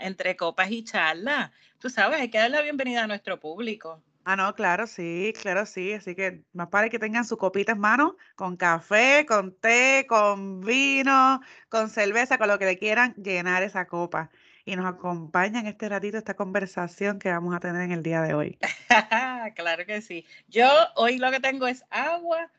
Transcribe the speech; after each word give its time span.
entre 0.00 0.36
copas 0.36 0.70
y 0.70 0.84
charlas. 0.84 1.50
Tú 1.78 1.90
sabes, 1.90 2.20
hay 2.20 2.30
que 2.30 2.38
dar 2.38 2.50
la 2.50 2.62
bienvenida 2.62 3.04
a 3.04 3.06
nuestro 3.06 3.38
público. 3.38 4.02
Ah, 4.24 4.36
no, 4.36 4.54
claro, 4.54 4.86
sí, 4.86 5.32
claro, 5.40 5.64
sí. 5.64 5.94
Así 5.94 6.14
que 6.14 6.42
más 6.52 6.68
para 6.68 6.90
que 6.90 6.98
tengan 6.98 7.24
su 7.24 7.38
copita 7.38 7.72
en 7.72 7.78
mano, 7.78 8.16
con 8.36 8.56
café, 8.56 9.24
con 9.26 9.54
té, 9.56 10.04
con 10.08 10.60
vino, 10.60 11.40
con 11.70 11.88
cerveza, 11.88 12.36
con 12.36 12.48
lo 12.48 12.58
que 12.58 12.66
le 12.66 12.78
quieran 12.78 13.14
llenar 13.14 13.62
esa 13.62 13.86
copa 13.86 14.30
y 14.66 14.76
nos 14.76 14.84
acompaña 14.84 15.60
en 15.60 15.66
este 15.66 15.88
ratito 15.88 16.18
esta 16.18 16.34
conversación 16.34 17.18
que 17.18 17.30
vamos 17.30 17.54
a 17.54 17.60
tener 17.60 17.80
en 17.80 17.92
el 17.92 18.02
día 18.02 18.20
de 18.20 18.34
hoy. 18.34 18.58
claro 19.56 19.86
que 19.86 20.02
sí. 20.02 20.26
Yo 20.46 20.68
hoy 20.94 21.16
lo 21.16 21.30
que 21.30 21.40
tengo 21.40 21.66
es 21.66 21.82
agua 21.88 22.50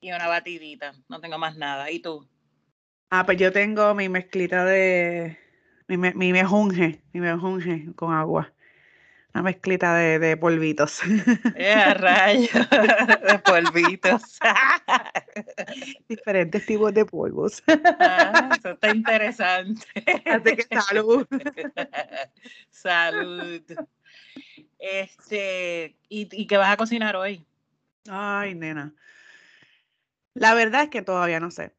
y 0.00 0.12
una 0.12 0.28
batidita, 0.28 0.94
no 1.08 1.20
tengo 1.20 1.38
más 1.38 1.56
nada. 1.56 1.90
¿Y 1.90 1.98
tú? 1.98 2.28
Ah, 3.10 3.26
pues 3.26 3.38
yo 3.38 3.52
tengo 3.52 3.94
mi 3.96 4.08
mezclita 4.08 4.64
de 4.64 5.36
mi, 5.88 5.96
mi 5.96 6.32
mejunje, 6.32 7.02
mi 7.12 7.20
mejunje 7.20 7.92
con 7.94 8.12
agua 8.12 8.52
una 9.36 9.42
mezclita 9.42 9.94
de, 9.94 10.18
de 10.18 10.36
polvitos. 10.38 11.02
¡Eh, 11.56 11.92
rayo! 11.92 12.48
De 13.28 13.38
polvitos. 13.40 14.38
Diferentes 16.08 16.64
tipos 16.64 16.94
de 16.94 17.04
polvos. 17.04 17.62
Ah, 18.00 18.48
eso 18.58 18.70
está 18.70 18.94
interesante. 18.94 19.84
Así 20.24 20.56
que 20.56 20.80
salud. 20.80 21.26
Salud. 22.70 23.62
Este, 24.78 25.98
¿y, 26.08 26.28
¿y 26.32 26.46
qué 26.46 26.56
vas 26.56 26.72
a 26.72 26.78
cocinar 26.78 27.14
hoy? 27.16 27.44
Ay, 28.08 28.54
nena. 28.54 28.94
La 30.32 30.54
verdad 30.54 30.84
es 30.84 30.88
que 30.88 31.02
todavía 31.02 31.40
no 31.40 31.50
sé. 31.50 31.74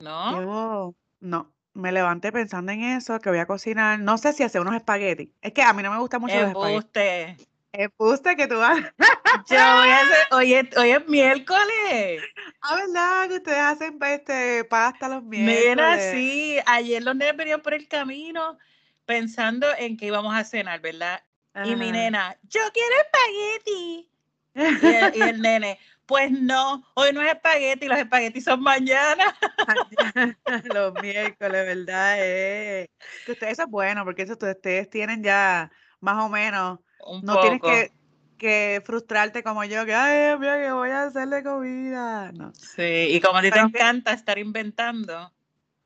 ¿No? 0.00 0.92
No 1.20 1.53
me 1.74 1.92
levanté 1.92 2.32
pensando 2.32 2.72
en 2.72 2.82
eso, 2.82 3.18
que 3.20 3.28
voy 3.28 3.38
a 3.38 3.46
cocinar, 3.46 3.98
no 3.98 4.16
sé 4.16 4.32
si 4.32 4.42
hacer 4.42 4.60
unos 4.60 4.74
espaguetis. 4.74 5.28
Es 5.42 5.52
que 5.52 5.62
a 5.62 5.72
mí 5.72 5.82
no 5.82 5.90
me 5.90 5.98
gusta 5.98 6.18
mucho 6.18 6.34
los 6.34 6.48
espaguetis. 6.48 7.48
Embuste 7.72 8.36
que 8.36 8.46
tú 8.46 8.56
vas. 8.58 8.78
Yo 9.50 9.56
voy 9.56 9.88
a 9.88 10.00
hacer, 10.00 10.26
hoy 10.30 10.54
es, 10.54 10.76
hoy 10.76 10.90
es 10.90 11.08
miércoles. 11.08 12.22
Ah, 12.60 12.76
¿verdad? 12.76 13.28
Que 13.28 13.34
ustedes 13.34 13.58
hacen 13.58 13.98
este, 14.00 14.62
pasta 14.64 15.08
los 15.08 15.24
miércoles. 15.24 15.70
Mira, 15.70 15.98
sí, 16.12 16.56
ayer 16.66 17.02
los 17.02 17.16
nenes 17.16 17.36
venían 17.36 17.60
por 17.60 17.74
el 17.74 17.88
camino 17.88 18.58
pensando 19.04 19.66
en 19.76 19.96
que 19.96 20.06
íbamos 20.06 20.34
a 20.34 20.44
cenar, 20.44 20.80
¿verdad? 20.80 21.24
Y 21.64 21.74
mi 21.74 21.90
nena, 21.90 22.36
yo 22.42 22.60
quiero 22.72 22.94
espagueti. 23.02 24.08
Y 24.54 25.20
el 25.20 25.40
nene, 25.40 25.78
pues 26.06 26.30
no, 26.30 26.84
hoy 26.94 27.12
no 27.12 27.22
es 27.22 27.32
espagueti, 27.34 27.88
los 27.88 27.98
espaguetis 27.98 28.44
son 28.44 28.62
mañana. 28.62 29.36
los 30.74 30.94
miércoles, 31.02 31.66
¿verdad? 31.66 32.16
Eh. 32.18 32.90
Que 33.24 33.32
ustedes, 33.32 33.54
eso 33.54 33.62
es 33.62 33.70
bueno, 33.70 34.04
porque 34.04 34.22
eso 34.22 34.34
ustedes 34.34 34.90
tienen 34.90 35.22
ya 35.22 35.70
más 36.00 36.22
o 36.22 36.28
menos, 36.28 36.80
no 37.22 37.40
tienes 37.40 37.60
que, 37.62 37.92
que, 38.36 38.82
frustrarte 38.84 39.42
como 39.42 39.64
yo, 39.64 39.86
que, 39.86 39.94
ay, 39.94 40.38
mira, 40.38 40.60
que 40.60 40.70
voy 40.72 40.90
a 40.90 41.04
hacerle 41.04 41.42
comida. 41.42 42.30
No. 42.32 42.52
Sí, 42.54 43.08
y 43.10 43.20
como 43.20 43.38
a 43.38 43.42
ti 43.42 43.50
te 43.50 43.58
encanta 43.58 44.12
estar 44.12 44.38
inventando. 44.38 45.32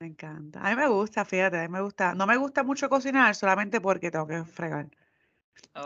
Me 0.00 0.08
encanta. 0.08 0.60
A 0.60 0.70
mí 0.70 0.76
me 0.76 0.88
gusta, 0.88 1.24
fíjate, 1.24 1.58
a 1.58 1.62
mí 1.62 1.68
me 1.68 1.80
gusta. 1.80 2.14
No 2.14 2.26
me 2.26 2.36
gusta 2.36 2.62
mucho 2.62 2.88
cocinar 2.88 3.34
solamente 3.34 3.80
porque 3.80 4.10
tengo 4.10 4.26
que 4.26 4.44
fregar. 4.44 4.88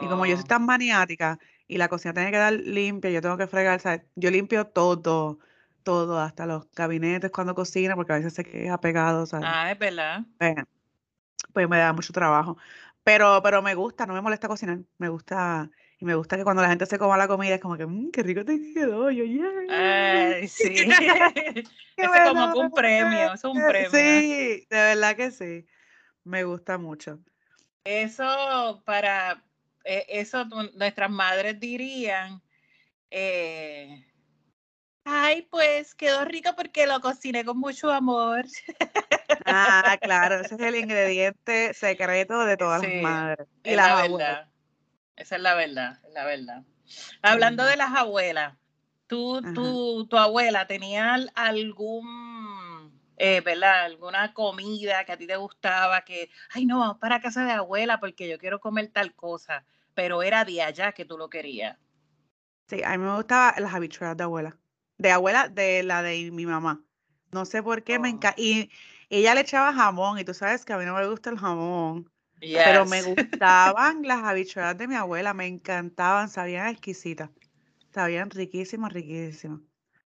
Y 0.01 0.06
como 0.06 0.27
yo 0.27 0.37
soy 0.37 0.45
oh. 0.45 0.49
tan 0.49 0.65
maniática, 0.65 1.39
y 1.69 1.78
la 1.78 1.89
cocina 1.89 2.15
tiene 2.15 2.31
que 2.31 2.39
dar 2.39 2.53
limpia, 2.53 3.11
yo 3.11 3.21
tengo 3.21 3.37
que 3.37 3.47
fregar, 3.47 3.81
¿sabes? 3.81 4.03
Yo 4.15 4.31
limpio 4.31 4.67
todo, 4.67 5.39
todo, 5.83 6.19
hasta 6.21 6.47
los 6.47 6.71
gabinetes 6.73 7.31
cuando 7.31 7.55
cocina, 7.55 7.95
porque 7.95 8.12
a 8.12 8.17
veces 8.17 8.34
se 8.34 8.45
queda 8.45 8.81
pegado, 8.81 9.27
¿sabes? 9.27 9.47
Ah, 9.49 9.71
es 9.73 9.78
verdad. 9.78 10.25
pues 11.53 11.69
me 11.69 11.78
da 11.78 11.93
mucho 11.93 12.12
trabajo. 12.12 12.56
Pero, 13.05 13.41
pero 13.43 13.62
me 13.62 13.75
gusta, 13.75 14.06
no 14.06 14.15
me 14.15 14.21
molesta 14.21 14.47
cocinar, 14.47 14.78
me 14.99 15.09
gusta, 15.09 15.71
y 15.99 16.05
me 16.05 16.15
gusta 16.15 16.37
que 16.37 16.45
cuando 16.45 16.62
la 16.62 16.69
gente 16.69 16.87
se 16.87 16.99
coma 16.99 17.17
la 17.17 17.27
comida 17.27 17.55
es 17.56 17.61
como 17.61 17.77
que, 17.77 17.87
mmm, 17.87 18.11
qué 18.12 18.23
rico 18.23 18.44
te 18.44 18.73
quedó, 18.73 19.11
yo, 19.11 19.25
yeah. 19.25 20.34
Ay, 20.37 20.49
sí. 20.49 20.69
es 21.97 22.09
como 22.25 22.53
un 22.55 22.71
premio, 22.71 23.33
es 23.33 23.44
un 23.44 23.55
premio. 23.67 23.91
Sí, 23.91 24.67
de 24.71 24.77
verdad 24.77 25.17
que 25.17 25.31
sí, 25.33 25.67
me 26.25 26.44
gusta 26.44 26.79
mucho. 26.79 27.19
Eso 27.84 28.83
para, 28.84 29.43
e, 29.84 30.06
eso 30.09 30.44
nuestras 30.75 31.10
madres 31.10 31.59
dirían, 31.59 32.43
eh, 33.10 34.06
ay, 35.04 35.43
pues 35.50 35.94
quedó 35.94 36.25
rico 36.25 36.50
porque 36.56 36.87
lo 36.87 37.00
cociné 37.00 37.44
con 37.44 37.59
mucho 37.59 37.91
amor. 37.91 38.47
Ah, 39.44 39.98
claro, 40.00 40.41
ese 40.41 40.54
es 40.54 40.60
el 40.60 40.76
ingrediente 40.76 41.75
secreto 41.75 42.44
de 42.44 42.56
todas 42.56 42.82
las 42.82 43.03
madres. 43.03 43.48
Y 43.65 43.75
la 43.75 44.03
verdad. 44.03 44.48
Esa 45.16 45.37
es 45.37 45.43
la 45.43 45.54
verdad, 45.54 45.99
es 46.06 46.12
la 46.12 46.25
verdad. 46.25 46.62
Hablando 47.22 47.64
de 47.64 47.76
las 47.76 47.94
abuelas, 47.94 48.56
¿tú, 49.06 49.43
tú, 49.54 50.06
tu 50.09 50.16
abuela 50.16 50.66
tenía 50.66 51.16
algún, 51.34 52.31
eh, 53.22 53.41
¿verdad? 53.41 53.84
Alguna 53.84 54.34
comida 54.34 55.05
que 55.05 55.12
a 55.12 55.16
ti 55.16 55.27
te 55.27 55.37
gustaba, 55.37 56.03
que, 56.03 56.31
ay, 56.50 56.66
no, 56.66 56.78
vamos 56.78 56.99
para 56.99 57.21
casa 57.21 57.44
de 57.44 57.53
abuela 57.53 58.00
porque 58.00 58.28
yo 58.28 58.38
quiero 58.38 58.60
comer 58.60 58.88
tal 58.88 59.15
cosa 59.15 59.65
pero 59.94 60.22
era 60.22 60.44
de 60.44 60.62
allá 60.62 60.93
que 60.93 61.05
tú 61.05 61.19
lo 61.19 61.28
querías. 61.28 61.78
Sí, 62.69 62.82
a 62.82 62.97
mí 62.97 63.05
me 63.05 63.15
gustaban 63.15 63.62
las 63.62 63.75
habichuelas 63.75 64.16
de 64.16 64.25
abuela. 64.25 64.59
De 64.99 65.11
abuela, 65.11 65.49
de 65.49 65.82
la 65.82 66.03
de 66.03 66.31
mi 66.31 66.47
mamá. 66.47 66.82
No 67.32 67.44
sé 67.44 67.62
por 67.62 67.82
qué 67.82 67.99
me 67.99 68.09
oh. 68.09 68.12
encanta. 68.12 68.34
Y 68.41 68.71
ella 69.11 69.34
le 69.34 69.43
echaba 69.43 69.72
jamón, 69.72 70.19
y 70.19 70.25
tú 70.25 70.32
sabes 70.34 70.65
que 70.65 70.72
a 70.72 70.78
mí 70.78 70.84
no 70.84 70.94
me 70.94 71.06
gusta 71.06 71.31
el 71.31 71.38
jamón. 71.38 72.11
Pero 72.41 72.87
me 72.87 73.03
gustaban 73.03 74.03
las 74.03 74.22
habichuelas 74.22 74.77
de 74.78 74.88
mi 74.88 74.94
abuela, 74.94 75.34
me 75.34 75.47
encantaban, 75.47 76.28
sabían 76.28 76.69
exquisitas. 76.69 77.31
Sabían 77.93 78.31
riquísimas, 78.31 78.93
riquísimas. 78.93 79.61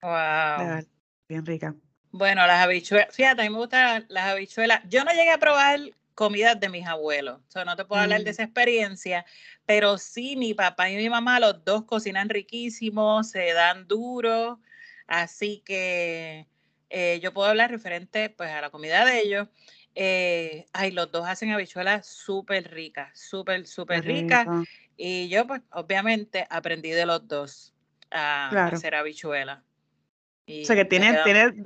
Wow. 0.03 0.85
bien 1.29 1.47
rica. 1.47 1.75
Bueno, 2.13 2.47
las 2.47 2.65
habichuelas, 2.65 3.15
fíjate, 3.15 3.43
a 3.43 3.45
mí 3.45 3.51
me 3.51 3.59
gustan 3.59 4.05
las 4.09 4.25
habichuelas. 4.25 4.81
Yo 4.89 5.05
no 5.05 5.13
llegué 5.13 5.31
a 5.31 5.39
probar 5.39 5.81
comidas 6.15 6.59
de 6.61 6.69
mis 6.69 6.87
abuelos. 6.87 7.39
O 7.49 7.51
sea, 7.51 7.65
no 7.65 7.77
te 7.77 7.85
puedo 7.85 8.03
hablar 8.03 8.21
de 8.21 8.27
mm. 8.27 8.35
esa 8.35 8.43
experiencia, 8.43 9.25
pero 9.65 9.97
sí, 9.97 10.37
mi 10.37 10.53
papá 10.53 10.91
y 10.91 10.97
mi 10.97 11.09
mamá, 11.09 11.41
los 11.41 11.65
dos 11.65 11.85
cocinan 11.85 12.29
riquísimo, 12.29 13.25
se 13.25 13.53
dan 13.53 13.87
duro, 13.89 14.61
así 15.07 15.63
que 15.65 16.47
eh, 16.91 17.21
yo 17.23 17.33
puedo 17.33 17.49
hablar 17.49 17.71
referente 17.71 18.29
pues 18.31 18.51
a 18.51 18.61
la 18.61 18.71
comida 18.71 19.05
de 19.05 19.21
ellos. 19.21 19.49
Eh, 19.95 20.67
ay, 20.73 20.91
los 20.91 21.11
dos 21.11 21.27
hacen 21.27 21.53
habichuelas 21.53 22.07
súper 22.07 22.71
ricas, 22.71 23.19
súper, 23.19 23.67
súper 23.67 24.05
ricas. 24.05 24.47
Y 24.97 25.29
yo, 25.29 25.47
pues, 25.47 25.63
obviamente, 25.73 26.47
aprendí 26.51 26.91
de 26.91 27.07
los 27.07 27.27
dos 27.27 27.73
a, 28.11 28.67
hacer 28.67 28.95
habichuelas. 28.95 29.61
O 30.63 30.65
sea, 30.65 30.77
que 30.77 30.85
tienes, 30.85 31.17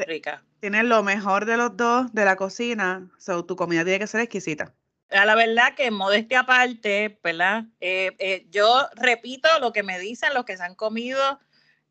rica 0.06 0.44
tienes 0.64 0.84
lo 0.84 1.02
mejor 1.02 1.44
de 1.44 1.58
los 1.58 1.76
dos 1.76 2.10
de 2.14 2.24
la 2.24 2.36
cocina, 2.36 3.10
so, 3.18 3.44
tu 3.44 3.54
comida 3.54 3.84
tiene 3.84 3.98
que 3.98 4.06
ser 4.06 4.22
exquisita. 4.22 4.72
A 5.10 5.26
la 5.26 5.34
verdad 5.34 5.74
que 5.74 5.90
modestia 5.90 6.40
aparte, 6.40 7.20
¿verdad? 7.22 7.64
Eh, 7.80 8.12
eh, 8.18 8.46
yo 8.48 8.88
repito 8.96 9.46
lo 9.60 9.74
que 9.74 9.82
me 9.82 9.98
dicen 9.98 10.32
los 10.32 10.46
que 10.46 10.56
se 10.56 10.62
han 10.62 10.74
comido 10.74 11.38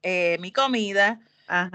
eh, 0.02 0.38
mi 0.40 0.52
comida, 0.52 1.20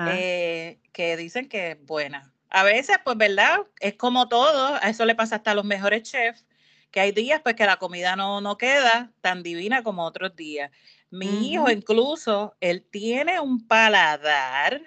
que 0.04 1.16
dicen 1.16 1.48
que 1.48 1.70
es 1.70 1.86
buena. 1.86 2.34
A 2.50 2.64
veces, 2.64 2.96
pues, 3.04 3.16
¿verdad? 3.16 3.58
Es 3.78 3.94
como 3.94 4.28
todo, 4.28 4.74
a 4.74 4.90
eso 4.90 5.04
le 5.04 5.14
pasa 5.14 5.36
hasta 5.36 5.52
a 5.52 5.54
los 5.54 5.64
mejores 5.64 6.02
chefs, 6.02 6.48
que 6.90 6.98
hay 6.98 7.12
días 7.12 7.42
pues 7.44 7.54
que 7.54 7.64
la 7.64 7.76
comida 7.76 8.16
no, 8.16 8.40
no 8.40 8.58
queda 8.58 9.12
tan 9.20 9.44
divina 9.44 9.84
como 9.84 10.04
otros 10.04 10.34
días. 10.34 10.72
Mi 11.10 11.52
hijo 11.52 11.70
incluso, 11.70 12.56
él 12.58 12.84
tiene 12.90 13.38
un 13.38 13.68
paladar 13.68 14.82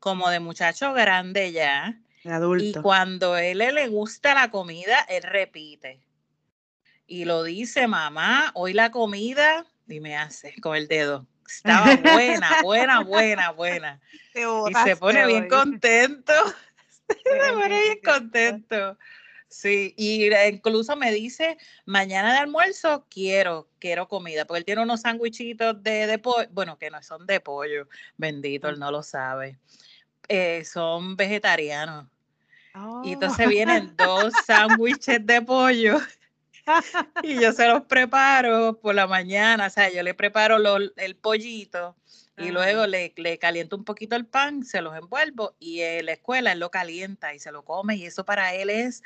como 0.00 0.30
de 0.30 0.40
muchacho 0.40 0.92
grande 0.92 1.52
ya. 1.52 2.00
Adulto. 2.24 2.80
Y 2.80 2.82
cuando 2.82 3.36
él 3.36 3.58
le 3.58 3.88
gusta 3.88 4.34
la 4.34 4.50
comida, 4.50 5.00
él 5.08 5.22
repite. 5.22 6.00
Y 7.06 7.24
lo 7.24 7.42
dice, 7.42 7.86
mamá, 7.86 8.50
hoy 8.54 8.74
la 8.74 8.90
comida, 8.90 9.64
y 9.88 10.00
me 10.00 10.16
hace 10.16 10.54
con 10.60 10.76
el 10.76 10.88
dedo. 10.88 11.26
Estaba 11.48 11.96
buena, 11.96 12.62
buena, 12.62 13.00
buena, 13.00 13.50
buena. 13.52 14.00
y 14.34 14.74
se 14.84 14.96
pone 14.96 15.26
bien 15.26 15.48
contento. 15.48 16.32
se 17.08 17.52
pone 17.52 17.80
bien 17.80 18.00
contento. 18.04 18.98
Sí, 19.48 19.94
y 19.96 20.28
incluso 20.46 20.94
me 20.94 21.10
dice, 21.10 21.56
mañana 21.86 22.34
de 22.34 22.40
almuerzo 22.40 23.06
quiero, 23.08 23.70
quiero 23.78 24.06
comida, 24.06 24.44
porque 24.44 24.58
él 24.58 24.64
tiene 24.66 24.82
unos 24.82 25.00
sándwichitos 25.00 25.82
de, 25.82 26.06
de 26.06 26.18
pollo, 26.18 26.46
bueno, 26.50 26.76
que 26.76 26.90
no 26.90 27.02
son 27.02 27.26
de 27.26 27.40
pollo, 27.40 27.88
bendito, 28.18 28.68
él 28.68 28.78
no 28.78 28.90
lo 28.90 29.02
sabe. 29.02 29.58
Eh, 30.28 30.64
son 30.64 31.16
vegetarianos. 31.16 32.06
Y 33.02 33.12
entonces 33.12 33.46
oh. 33.46 33.50
vienen 33.50 33.96
dos 33.96 34.32
sándwiches 34.46 35.24
de 35.26 35.42
pollo 35.42 35.98
y 37.22 37.40
yo 37.40 37.52
se 37.52 37.66
los 37.66 37.82
preparo 37.82 38.78
por 38.78 38.94
la 38.94 39.06
mañana, 39.06 39.66
o 39.66 39.70
sea, 39.70 39.90
yo 39.90 40.02
le 40.02 40.14
preparo 40.14 40.58
el 40.96 41.16
pollito 41.16 41.96
y 42.36 42.50
luego 42.50 42.86
le, 42.86 43.12
le, 43.16 43.38
caliento 43.38 43.76
un 43.76 43.84
poquito 43.84 44.14
el 44.14 44.26
pan, 44.26 44.64
se 44.64 44.80
los 44.80 44.96
envuelvo 44.96 45.56
y 45.58 45.80
en 45.80 46.06
la 46.06 46.12
escuela 46.12 46.52
él 46.52 46.60
lo 46.60 46.70
calienta 46.70 47.34
y 47.34 47.38
se 47.38 47.50
lo 47.50 47.64
come 47.64 47.96
y 47.96 48.06
eso 48.06 48.24
para 48.24 48.54
él 48.54 48.70
es 48.70 49.02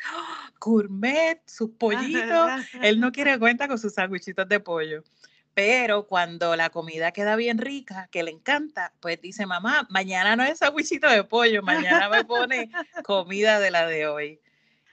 gourmet, 0.61 1.41
sus 1.47 1.71
pollitos. 1.71 2.51
él 2.83 3.01
no 3.01 3.11
quiere 3.11 3.39
cuenta 3.39 3.69
con 3.69 3.79
sus 3.79 3.95
sándwichitos 3.95 4.49
de 4.49 4.61
pollo. 4.61 5.03
Pero 5.55 6.07
cuando 6.07 6.57
la 6.57 6.71
comida 6.71 7.13
queda 7.13 7.37
bien 7.37 7.59
rica, 7.59 8.09
que 8.11 8.23
le 8.23 8.31
encanta, 8.31 8.93
pues 9.01 9.21
dice, 9.21 9.45
mamá, 9.45 9.87
mañana 9.91 10.35
no 10.35 10.45
es 10.45 10.59
sándwichito 10.59 11.11
de 11.11 11.25
pollo, 11.25 11.63
mañana 11.63 12.09
me 12.09 12.25
pone 12.25 12.71
comida 13.05 13.61
de 13.61 13.71
la 13.71 13.87
de 13.87 14.07
hoy. 14.07 14.41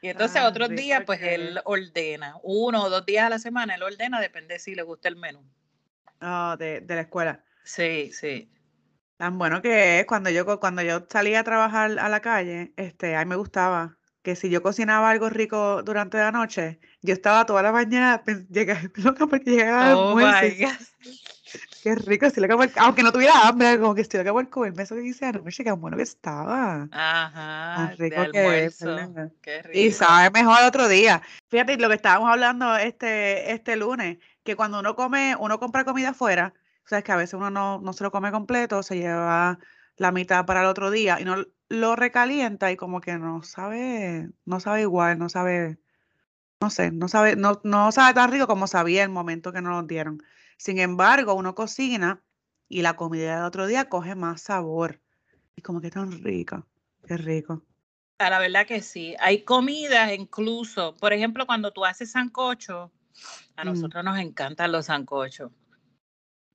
Y 0.01 0.09
entonces 0.09 0.41
ah, 0.41 0.47
otros 0.47 0.69
días, 0.69 1.03
pues 1.05 1.21
él 1.21 1.59
ordena, 1.65 2.35
uno 2.43 2.83
o 2.83 2.89
dos 2.89 3.05
días 3.05 3.25
a 3.25 3.29
la 3.29 3.39
semana, 3.39 3.75
él 3.75 3.83
ordena, 3.83 4.19
depende 4.19 4.59
si 4.59 4.75
le 4.75 4.83
gusta 4.83 5.09
el 5.09 5.15
menú. 5.15 5.43
Ah, 6.21 6.55
de, 6.59 6.81
de 6.81 6.95
la 6.95 7.01
escuela. 7.01 7.43
Sí, 7.63 8.11
sí. 8.13 8.49
Tan 9.17 9.37
bueno 9.37 9.61
que 9.61 9.99
es 9.99 10.05
cuando 10.05 10.29
yo 10.29 10.45
cuando 10.59 10.81
yo 10.81 11.05
salía 11.09 11.41
a 11.41 11.43
trabajar 11.43 11.99
a 11.99 12.09
la 12.09 12.21
calle, 12.21 12.73
este, 12.77 13.15
a 13.15 13.19
mí 13.25 13.29
me 13.29 13.35
gustaba 13.35 13.98
que 14.21 14.35
si 14.35 14.49
yo 14.49 14.61
cocinaba 14.61 15.09
algo 15.09 15.29
rico 15.29 15.81
durante 15.83 16.17
la 16.17 16.31
noche, 16.31 16.79
yo 17.01 17.13
estaba 17.13 17.45
toda 17.45 17.63
la 17.63 17.71
mañana 17.71 18.21
llegaba 18.49 18.81
loca 18.95 19.27
porque 19.27 19.51
llegaba 19.51 19.97
oh 19.97 20.17
Qué 21.83 21.95
rico, 21.95 22.29
si 22.29 22.39
le 22.39 22.45
acabo 22.45 22.63
aunque 22.77 23.01
no 23.01 23.11
tuviera 23.11 23.47
hambre, 23.47 23.79
como 23.79 23.95
que 23.95 24.01
estoy 24.01 24.19
acabo 24.19 24.39
de 24.39 24.49
comerme 24.49 24.83
eso 24.83 24.95
que 24.95 25.01
dice 25.01 25.25
anoche, 25.25 25.63
qué 25.63 25.71
bueno 25.71 25.97
que 25.97 26.03
estaba. 26.03 26.87
Ajá, 26.91 27.95
rico 27.97 28.21
que 28.31 28.65
es, 28.65 28.77
qué 29.41 29.63
rico. 29.63 29.79
Y 29.79 29.91
sabe 29.91 30.29
mejor 30.29 30.63
otro 30.63 30.87
día. 30.87 31.21
Fíjate, 31.47 31.77
lo 31.77 31.87
que 31.87 31.95
estábamos 31.95 32.29
hablando 32.29 32.75
este, 32.75 33.51
este 33.51 33.77
lunes, 33.77 34.19
que 34.43 34.55
cuando 34.55 34.79
uno 34.79 34.95
come, 34.95 35.35
uno 35.39 35.57
compra 35.57 35.85
comida 35.85 36.09
afuera, 36.09 36.53
sabes 36.85 37.03
que 37.03 37.11
a 37.13 37.17
veces 37.17 37.33
uno 37.35 37.49
no, 37.49 37.79
no 37.79 37.93
se 37.93 38.03
lo 38.03 38.11
come 38.11 38.31
completo, 38.31 38.83
se 38.83 38.97
lleva 38.97 39.57
la 39.95 40.11
mitad 40.11 40.45
para 40.45 40.61
el 40.61 40.67
otro 40.67 40.91
día 40.91 41.19
y 41.19 41.25
no 41.25 41.45
lo 41.69 41.95
recalienta 41.95 42.71
y 42.71 42.77
como 42.77 42.99
que 42.99 43.17
no 43.17 43.43
sabe, 43.43 44.29
no 44.45 44.59
sabe 44.59 44.81
igual, 44.81 45.19
no 45.19 45.29
sabe, 45.29 45.79
no 46.59 46.69
sé, 46.69 46.91
no 46.91 47.07
sabe, 47.07 47.35
no, 47.35 47.61
no 47.63 47.91
sabe 47.91 48.13
tan 48.15 48.31
rico 48.31 48.47
como 48.47 48.67
sabía 48.67 49.03
el 49.03 49.09
momento 49.09 49.53
que 49.53 49.61
nos 49.61 49.81
lo 49.81 49.87
dieron. 49.87 50.21
Sin 50.57 50.79
embargo, 50.79 51.35
uno 51.35 51.55
cocina 51.55 52.21
y 52.67 52.81
la 52.81 52.95
comida 52.95 53.35
del 53.35 53.45
otro 53.45 53.67
día 53.67 53.87
coge 53.87 54.15
más 54.15 54.41
sabor. 54.41 54.99
Y 55.55 55.61
como 55.61 55.79
que 55.79 55.89
tan 55.91 56.23
rica, 56.23 56.65
qué 57.07 57.17
rico. 57.17 57.63
Ah, 58.17 58.29
la 58.29 58.39
verdad 58.39 58.65
que 58.67 58.81
sí. 58.81 59.15
Hay 59.19 59.43
comidas 59.43 60.11
incluso, 60.11 60.95
por 60.95 61.13
ejemplo, 61.13 61.45
cuando 61.45 61.71
tú 61.71 61.85
haces 61.85 62.11
sancocho, 62.11 62.91
a 63.55 63.63
mm. 63.63 63.67
nosotros 63.67 64.03
nos 64.03 64.17
encantan 64.19 64.71
los 64.71 64.87
sancochos. 64.87 65.51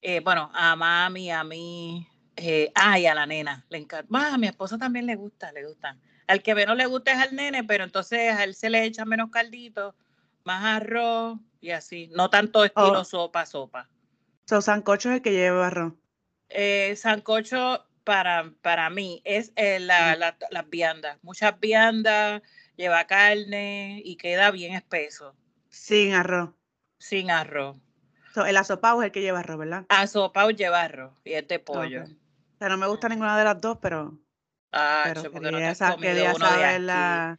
Eh, 0.02 0.20
bueno, 0.20 0.50
a 0.52 0.76
mami, 0.76 1.30
a 1.30 1.42
mí, 1.44 2.06
eh, 2.36 2.72
ay, 2.74 3.06
a 3.06 3.14
la 3.14 3.26
nena, 3.26 3.64
le 3.68 3.78
encanta. 3.78 4.34
a 4.34 4.38
mi 4.38 4.46
esposo 4.46 4.78
también 4.78 5.06
le 5.06 5.16
gusta, 5.16 5.52
le 5.52 5.66
gustan. 5.66 6.00
Al 6.26 6.42
que 6.42 6.54
menos 6.54 6.76
le 6.76 6.86
gusta 6.86 7.12
es 7.12 7.18
al 7.18 7.34
nene, 7.36 7.64
pero 7.64 7.84
entonces 7.84 8.32
a 8.32 8.44
él 8.44 8.54
se 8.54 8.70
le 8.70 8.84
echa 8.84 9.04
menos 9.04 9.30
caldito, 9.30 9.94
más 10.44 10.64
arroz 10.64 11.38
y 11.60 11.70
así. 11.70 12.08
No 12.12 12.30
tanto 12.30 12.64
estilo 12.64 13.00
oh. 13.00 13.04
sopa, 13.04 13.46
sopa. 13.46 13.88
So, 14.46 14.60
sancocho 14.60 15.10
es 15.10 15.16
el 15.16 15.22
que 15.22 15.32
lleva 15.32 15.66
arroz. 15.66 15.94
Eh, 16.48 16.94
sancocho 16.96 17.86
para, 18.04 18.52
para 18.62 18.90
mí 18.90 19.22
es 19.24 19.52
eh, 19.56 19.80
la, 19.80 20.16
la, 20.16 20.36
las 20.50 20.68
viandas. 20.68 21.18
Muchas 21.22 21.58
viandas, 21.60 22.42
lleva 22.76 23.06
carne 23.06 24.02
y 24.04 24.16
queda 24.16 24.50
bien 24.50 24.74
espeso. 24.74 25.34
Sin 25.68 26.14
arroz. 26.14 26.50
Sin 26.98 27.30
arroz 27.30 27.76
el 28.42 28.56
asopao 28.56 29.02
es 29.02 29.06
el 29.06 29.12
que 29.12 29.20
lleva 29.20 29.40
arroz, 29.40 29.58
¿verdad? 29.58 29.84
Asopao 29.88 30.50
lleva 30.50 30.82
arroz 30.82 31.12
y 31.24 31.34
es 31.34 31.46
de 31.46 31.58
pollo. 31.58 32.04
O 32.54 32.58
sea, 32.58 32.68
no 32.68 32.76
me 32.76 32.86
gusta 32.86 33.08
ninguna 33.08 33.36
de 33.36 33.44
las 33.44 33.60
dos, 33.60 33.78
pero. 33.80 34.18
Ah, 34.72 35.02
pero 35.04 35.22
porque 35.30 35.50
no 35.50 35.58
te 35.58 36.32
uno 36.34 36.50
de. 36.50 37.38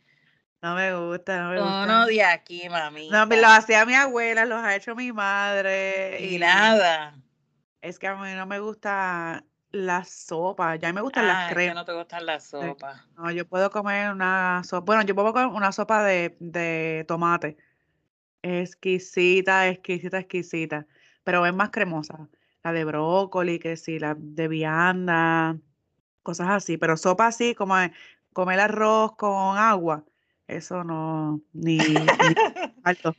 No 0.61 0.73
me 0.73 0.95
gusta, 0.95 1.43
no 1.43 1.49
me 1.51 1.59
gusta. 1.59 1.83
Uno 1.83 2.05
de 2.07 2.23
aquí, 2.23 2.67
mami. 2.69 3.09
No, 3.09 3.27
me 3.27 3.39
lo 3.39 3.47
hacía 3.47 3.85
mi 3.85 3.93
abuela, 3.93 4.45
los 4.45 4.63
ha 4.63 4.75
hecho 4.75 4.95
mi 4.95 5.11
madre. 5.11 6.17
Y, 6.19 6.39
nada. 6.39 7.15
Es 7.81 7.99
que 7.99 8.07
a 8.07 8.15
mí 8.15 8.33
no 8.33 8.47
me 8.47 8.59
gusta 8.59 9.43
la 9.71 10.03
sopa, 10.05 10.75
ya 10.77 10.91
me 10.91 11.01
gustan 11.01 11.27
las 11.27 11.51
cremas. 11.51 11.75
no 11.75 11.85
te 11.85 11.93
gustan 11.93 12.25
las 12.25 12.45
sopas. 12.45 12.99
No, 13.15 13.29
yo 13.29 13.47
puedo 13.47 13.69
comer 13.69 14.11
una 14.11 14.63
sopa, 14.63 14.85
bueno, 14.85 15.03
yo 15.03 15.13
puedo 15.13 15.33
comer 15.33 15.47
una 15.47 15.71
sopa 15.71 16.03
de, 16.03 16.35
de 16.39 17.05
tomate 17.07 17.57
Exquisita, 18.41 19.67
exquisita, 19.67 20.19
exquisita. 20.19 20.87
Pero 21.23 21.45
es 21.45 21.53
más 21.53 21.69
cremosa. 21.69 22.27
La 22.65 22.73
de 22.73 22.83
brócoli, 22.83 23.59
que 23.59 23.77
sí, 23.77 23.99
la 23.99 24.15
de 24.17 24.47
vianda, 24.47 25.55
cosas 26.23 26.47
así. 26.49 26.79
Pero 26.79 26.97
sopa 26.97 27.27
así, 27.27 27.53
como 27.53 27.75
comer 28.33 28.59
arroz 28.59 29.15
con 29.17 29.55
agua, 29.55 30.03
eso 30.47 30.83
no, 30.83 31.39
ni, 31.53 31.77
alto. 32.83 33.15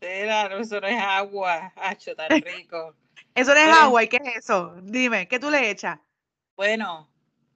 Claro, 0.00 0.58
eso 0.58 0.82
no 0.82 0.86
es 0.86 1.00
agua, 1.00 1.72
hacho, 1.76 2.14
tan 2.14 2.28
rico. 2.44 2.94
eso 3.34 3.54
no 3.54 3.60
es 3.60 3.74
agua, 3.74 4.04
¿y 4.04 4.08
qué 4.08 4.18
es 4.22 4.36
eso? 4.36 4.74
Dime, 4.82 5.26
¿qué 5.28 5.38
tú 5.38 5.48
le 5.48 5.70
echas? 5.70 5.98
Bueno, 6.54 7.08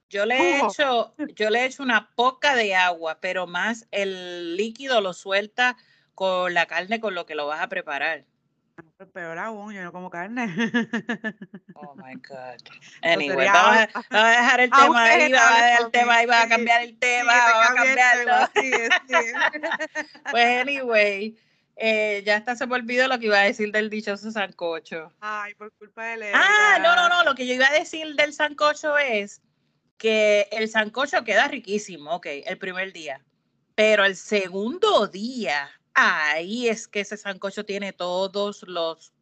yo 0.09 0.25
le 0.25 0.37
he 0.37 0.61
hecho, 0.65 1.15
yo 1.35 1.51
le 1.51 1.61
he 1.61 1.67
hecho 1.67 1.83
una 1.83 2.09
poca 2.15 2.57
de 2.57 2.75
agua, 2.75 3.19
pero 3.21 3.47
más 3.47 3.87
el 3.91 4.57
líquido 4.57 5.03
lo 5.03 5.13
suelta 5.13 5.77
con 6.15 6.55
la 6.55 6.65
carne 6.65 7.01
con 7.01 7.15
lo 7.15 7.27
que 7.27 7.35
lo 7.35 7.47
vas 7.47 7.61
a 7.61 7.69
preparar. 7.69 8.25
Peor 9.13 9.39
aún, 9.39 9.73
yo 9.73 9.83
no 9.83 9.93
como 9.93 10.11
carne. 10.11 10.45
Oh 11.75 11.95
my 11.97 12.15
God. 12.29 12.61
Anyway, 13.03 13.47
vamos 13.47 13.89
a, 14.11 14.29
dejar 14.31 14.61
el 14.61 14.71
tema 14.71 15.05
ahí, 15.05 15.33
vamos 15.33 15.51
a 15.51 15.65
dejar 15.65 15.83
el 15.83 15.91
tema 15.91 16.15
ahí, 16.17 16.27
va 16.27 16.43
a 16.43 16.49
cambiar 16.49 16.83
el 16.83 16.99
tema, 16.99 17.33
vamos 17.33 17.71
a 17.71 17.75
cambiarlo. 17.75 18.33
pues, 20.31 20.61
anyway, 20.61 21.37
eh, 21.77 22.23
ya 22.25 22.37
hasta 22.37 22.57
se 22.57 22.67
me 22.67 22.75
olvidó 22.77 23.09
lo 23.09 23.19
que 23.19 23.27
iba 23.27 23.41
a 23.41 23.45
decir 23.45 23.73
del 23.73 23.91
dichoso 23.91 24.31
sancocho. 24.31 25.13
Ay, 25.21 25.55
por 25.55 25.73
culpa 25.73 26.05
de 26.05 26.15
él. 26.15 26.35
Ah, 26.35 26.79
no, 26.81 26.95
no, 26.95 27.09
no, 27.09 27.25
lo 27.25 27.35
que 27.35 27.47
yo 27.47 27.55
iba 27.55 27.67
a 27.67 27.73
decir 27.73 28.15
del 28.15 28.33
sancocho 28.33 28.97
es 28.99 29.43
que 29.99 30.49
el 30.53 30.69
sancocho 30.69 31.25
queda 31.25 31.49
riquísimo, 31.49 32.17
ok, 32.17 32.27
el 32.45 32.59
primer 32.59 32.93
día. 32.93 33.25
Pero 33.75 34.05
el 34.05 34.17
segundo 34.17 35.09
día, 35.09 35.69
ahí 35.95 36.69
es 36.69 36.89
que 36.89 37.01
ese 37.01 37.17
sancocho 37.17 37.65
tiene 37.65 37.93
todos 37.93 38.63
los, 38.65 39.13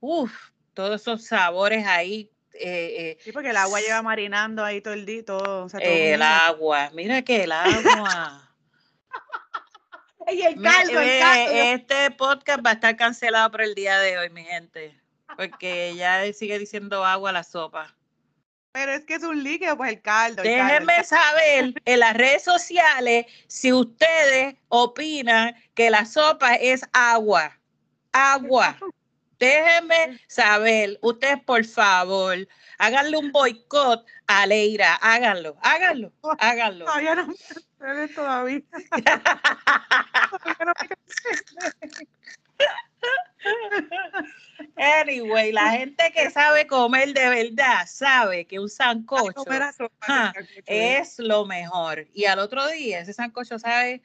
uff, 0.00 0.50
todos 0.74 1.00
esos 1.00 1.24
sabores 1.24 1.86
ahí. 1.86 2.30
Eh, 2.54 2.96
eh, 2.98 3.18
sí, 3.20 3.32
porque 3.32 3.50
el 3.50 3.56
agua 3.56 3.80
lleva 3.80 4.02
marinando 4.02 4.62
ahí 4.62 4.80
todo 4.80 4.94
el 4.94 5.06
día, 5.06 5.24
todo. 5.24 5.68
el 5.80 6.20
agua, 6.20 6.90
mira 6.92 7.22
que 7.22 7.44
el 7.44 7.52
agua. 7.52 8.54
y 10.30 10.42
el 10.42 10.60
caldo, 10.60 11.00
el 11.00 11.20
caldo. 11.20 11.52
Este 11.52 12.10
podcast 12.10 12.64
va 12.64 12.70
a 12.70 12.74
estar 12.74 12.96
cancelado 12.96 13.50
por 13.50 13.62
el 13.62 13.74
día 13.74 13.98
de 13.98 14.18
hoy, 14.18 14.28
mi 14.30 14.44
gente, 14.44 15.00
porque 15.36 15.94
ya 15.96 16.30
sigue 16.34 16.58
diciendo 16.58 17.04
agua 17.04 17.30
a 17.30 17.32
la 17.32 17.42
sopa. 17.42 17.96
Pero 18.72 18.92
es 18.92 19.04
que 19.04 19.14
es 19.14 19.22
un 19.22 19.42
líquido, 19.42 19.76
pues 19.76 19.92
el 19.92 20.00
caldo. 20.00 20.42
Déjenme 20.42 21.04
saber 21.04 21.74
en 21.84 22.00
las 22.00 22.14
redes 22.14 22.42
sociales 22.42 23.26
si 23.46 23.72
ustedes 23.72 24.56
opinan 24.68 25.54
que 25.74 25.90
la 25.90 26.06
sopa 26.06 26.54
es 26.54 26.82
agua. 26.92 27.58
Agua. 28.12 28.76
Déjenme 29.38 30.20
saber, 30.28 30.98
ustedes 31.02 31.42
por 31.42 31.64
favor, 31.64 32.36
háganle 32.78 33.16
un 33.16 33.32
boicot 33.32 34.06
a 34.28 34.46
Leira, 34.46 34.94
háganlo, 35.02 35.56
háganlo, 35.62 36.12
háganlo. 36.38 36.84
Todavía 36.84 37.16
no 37.16 37.26
me 37.26 38.08
todavía. 38.08 38.62
Anyway, 44.76 45.52
la 45.52 45.72
gente 45.72 46.12
que 46.14 46.30
sabe 46.30 46.66
comer 46.66 47.12
de 47.12 47.28
verdad 47.28 47.86
sabe 47.86 48.46
que 48.46 48.58
un 48.58 48.68
sancocho 48.68 49.44
es 50.66 51.18
lo 51.18 51.44
mejor. 51.44 52.06
Y 52.12 52.26
al 52.26 52.38
otro 52.38 52.66
día 52.68 53.00
ese 53.00 53.12
sancocho 53.12 53.58
sabe 53.58 54.02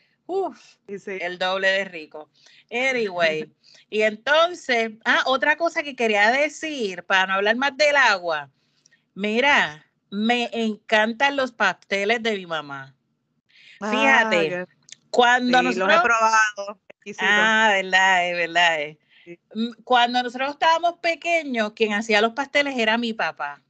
el 1.05 1.37
doble 1.37 1.67
de 1.67 1.85
rico. 1.85 2.29
Anyway, 2.71 3.51
y 3.89 4.01
entonces, 4.01 4.91
ah, 5.05 5.23
otra 5.25 5.55
cosa 5.55 5.83
que 5.83 5.95
quería 5.95 6.31
decir 6.31 7.03
para 7.03 7.27
no 7.27 7.33
hablar 7.35 7.55
más 7.55 7.77
del 7.77 7.95
agua. 7.95 8.49
Mira, 9.13 9.85
me 10.09 10.49
encantan 10.51 11.35
los 11.35 11.51
pasteles 11.51 12.21
de 12.21 12.35
mi 12.35 12.45
mamá. 12.45 12.93
Fíjate, 13.79 14.65
Cuando 15.09 15.61
nosotros... 15.61 15.87
los 15.87 15.97
he 15.97 16.01
probado. 16.01 16.81
Ah, 17.17 17.69
verdad, 17.73 18.29
es 18.29 18.37
verdad. 18.37 18.97
Mm, 19.53 19.83
cuando 19.83 20.23
nosotros 20.23 20.51
estábamos 20.51 20.99
pequeños, 20.99 21.73
quien 21.73 21.93
hacía 21.93 22.21
los 22.21 22.33
pasteles 22.33 22.77
era 22.77 22.97
mi 22.97 23.13
papá. 23.13 23.61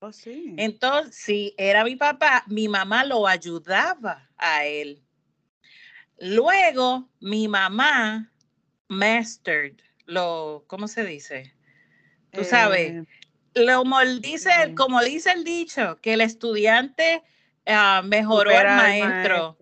Oh, 0.00 0.12
sí. 0.12 0.54
Entonces, 0.56 1.14
si 1.14 1.54
era 1.58 1.84
mi 1.84 1.96
papá, 1.96 2.44
mi 2.46 2.68
mamá 2.68 3.04
lo 3.04 3.26
ayudaba 3.26 4.30
a 4.36 4.64
él. 4.64 5.02
Luego, 6.18 7.08
mi 7.20 7.48
mamá 7.48 8.32
mastered, 8.88 9.76
lo, 10.06 10.64
¿cómo 10.66 10.88
se 10.88 11.04
dice? 11.04 11.54
Tú 12.32 12.44
sabes, 12.44 12.92
eh, 12.92 13.04
lo 13.54 13.84
dice, 14.20 14.50
como 14.76 15.02
dice 15.02 15.32
el 15.32 15.44
dicho, 15.44 15.98
que 16.00 16.12
el 16.14 16.20
estudiante 16.20 17.22
ah, 17.70 18.02
mejoró 18.04 18.50
al 18.50 18.66
maestro. 18.66 19.56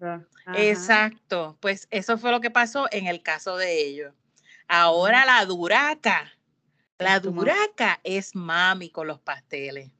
Exacto, 0.54 1.58
pues 1.60 1.86
eso 1.90 2.16
fue 2.18 2.30
lo 2.30 2.40
que 2.40 2.50
pasó 2.50 2.86
en 2.90 3.06
el 3.06 3.22
caso 3.22 3.56
de 3.56 3.82
ellos. 3.82 4.14
Ahora 4.66 5.24
la 5.24 5.44
duraca, 5.44 6.32
la 6.98 7.20
duraca 7.20 8.00
es 8.04 8.34
mami 8.34 8.90
con 8.90 9.06
los 9.06 9.20
pasteles. 9.20 9.90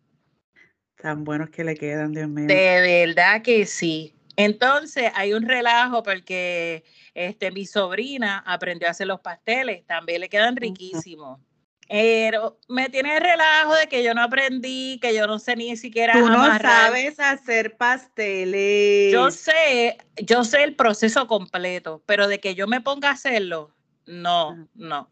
Tan 0.97 1.25
buenos 1.25 1.50
que 1.50 1.65
le 1.65 1.77
quedan, 1.77 2.12
Dios 2.12 2.29
mío. 2.29 2.47
De 2.47 3.07
verdad 3.07 3.43
que 3.43 3.67
sí. 3.67 4.15
Entonces 4.37 5.11
hay 5.15 5.33
un 5.33 5.43
relajo 5.43 6.03
porque 6.03 6.85
este, 7.15 7.50
mi 7.50 7.67
sobrina 7.67 8.43
aprendió 8.47 8.88
a 8.88 8.93
hacer 8.93 9.07
los 9.07 9.21
pasteles, 9.21 9.85
también 9.87 10.21
le 10.21 10.29
quedan 10.29 10.57
riquísimos. 10.57 11.41
Pero 11.88 12.61
me 12.68 12.90
tiene 12.90 13.16
el 13.16 13.23
relajo 13.23 13.75
de 13.75 13.88
que 13.88 14.02
yo 14.02 14.12
no 14.12 14.23
aprendí, 14.23 14.99
que 15.00 15.14
yo 15.14 15.26
no 15.26 15.38
sé 15.38 15.57
ni 15.57 15.75
siquiera. 15.76 16.12
Tú 16.12 16.28
no 16.28 16.59
sabes 16.59 17.18
hacer 17.18 17.78
pasteles. 17.78 19.11
Yo 19.11 19.30
sé, 19.30 19.97
yo 20.16 20.45
sé 20.45 20.64
el 20.64 20.76
proceso 20.76 21.26
completo, 21.26 22.02
pero 22.04 22.28
de 22.28 22.40
que 22.40 22.54
yo 22.54 22.66
me 22.66 22.83
ponga 22.83 23.09
a 23.09 23.12
hacerlo, 23.12 23.75
no, 24.07 24.68
no. 24.75 25.11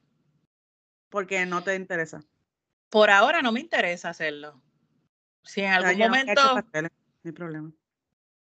Porque 1.09 1.47
no 1.47 1.62
te 1.62 1.75
interesa. 1.75 2.23
Por 2.90 3.11
ahora 3.11 3.40
no 3.40 3.52
me 3.52 3.61
interesa 3.61 4.11
hacerlo. 4.11 4.61
Si 5.45 5.62
en 5.62 5.73
algún 5.73 5.99
momento. 5.99 6.62
No 6.75 6.88
hay 7.25 7.33
problema. 7.33 7.73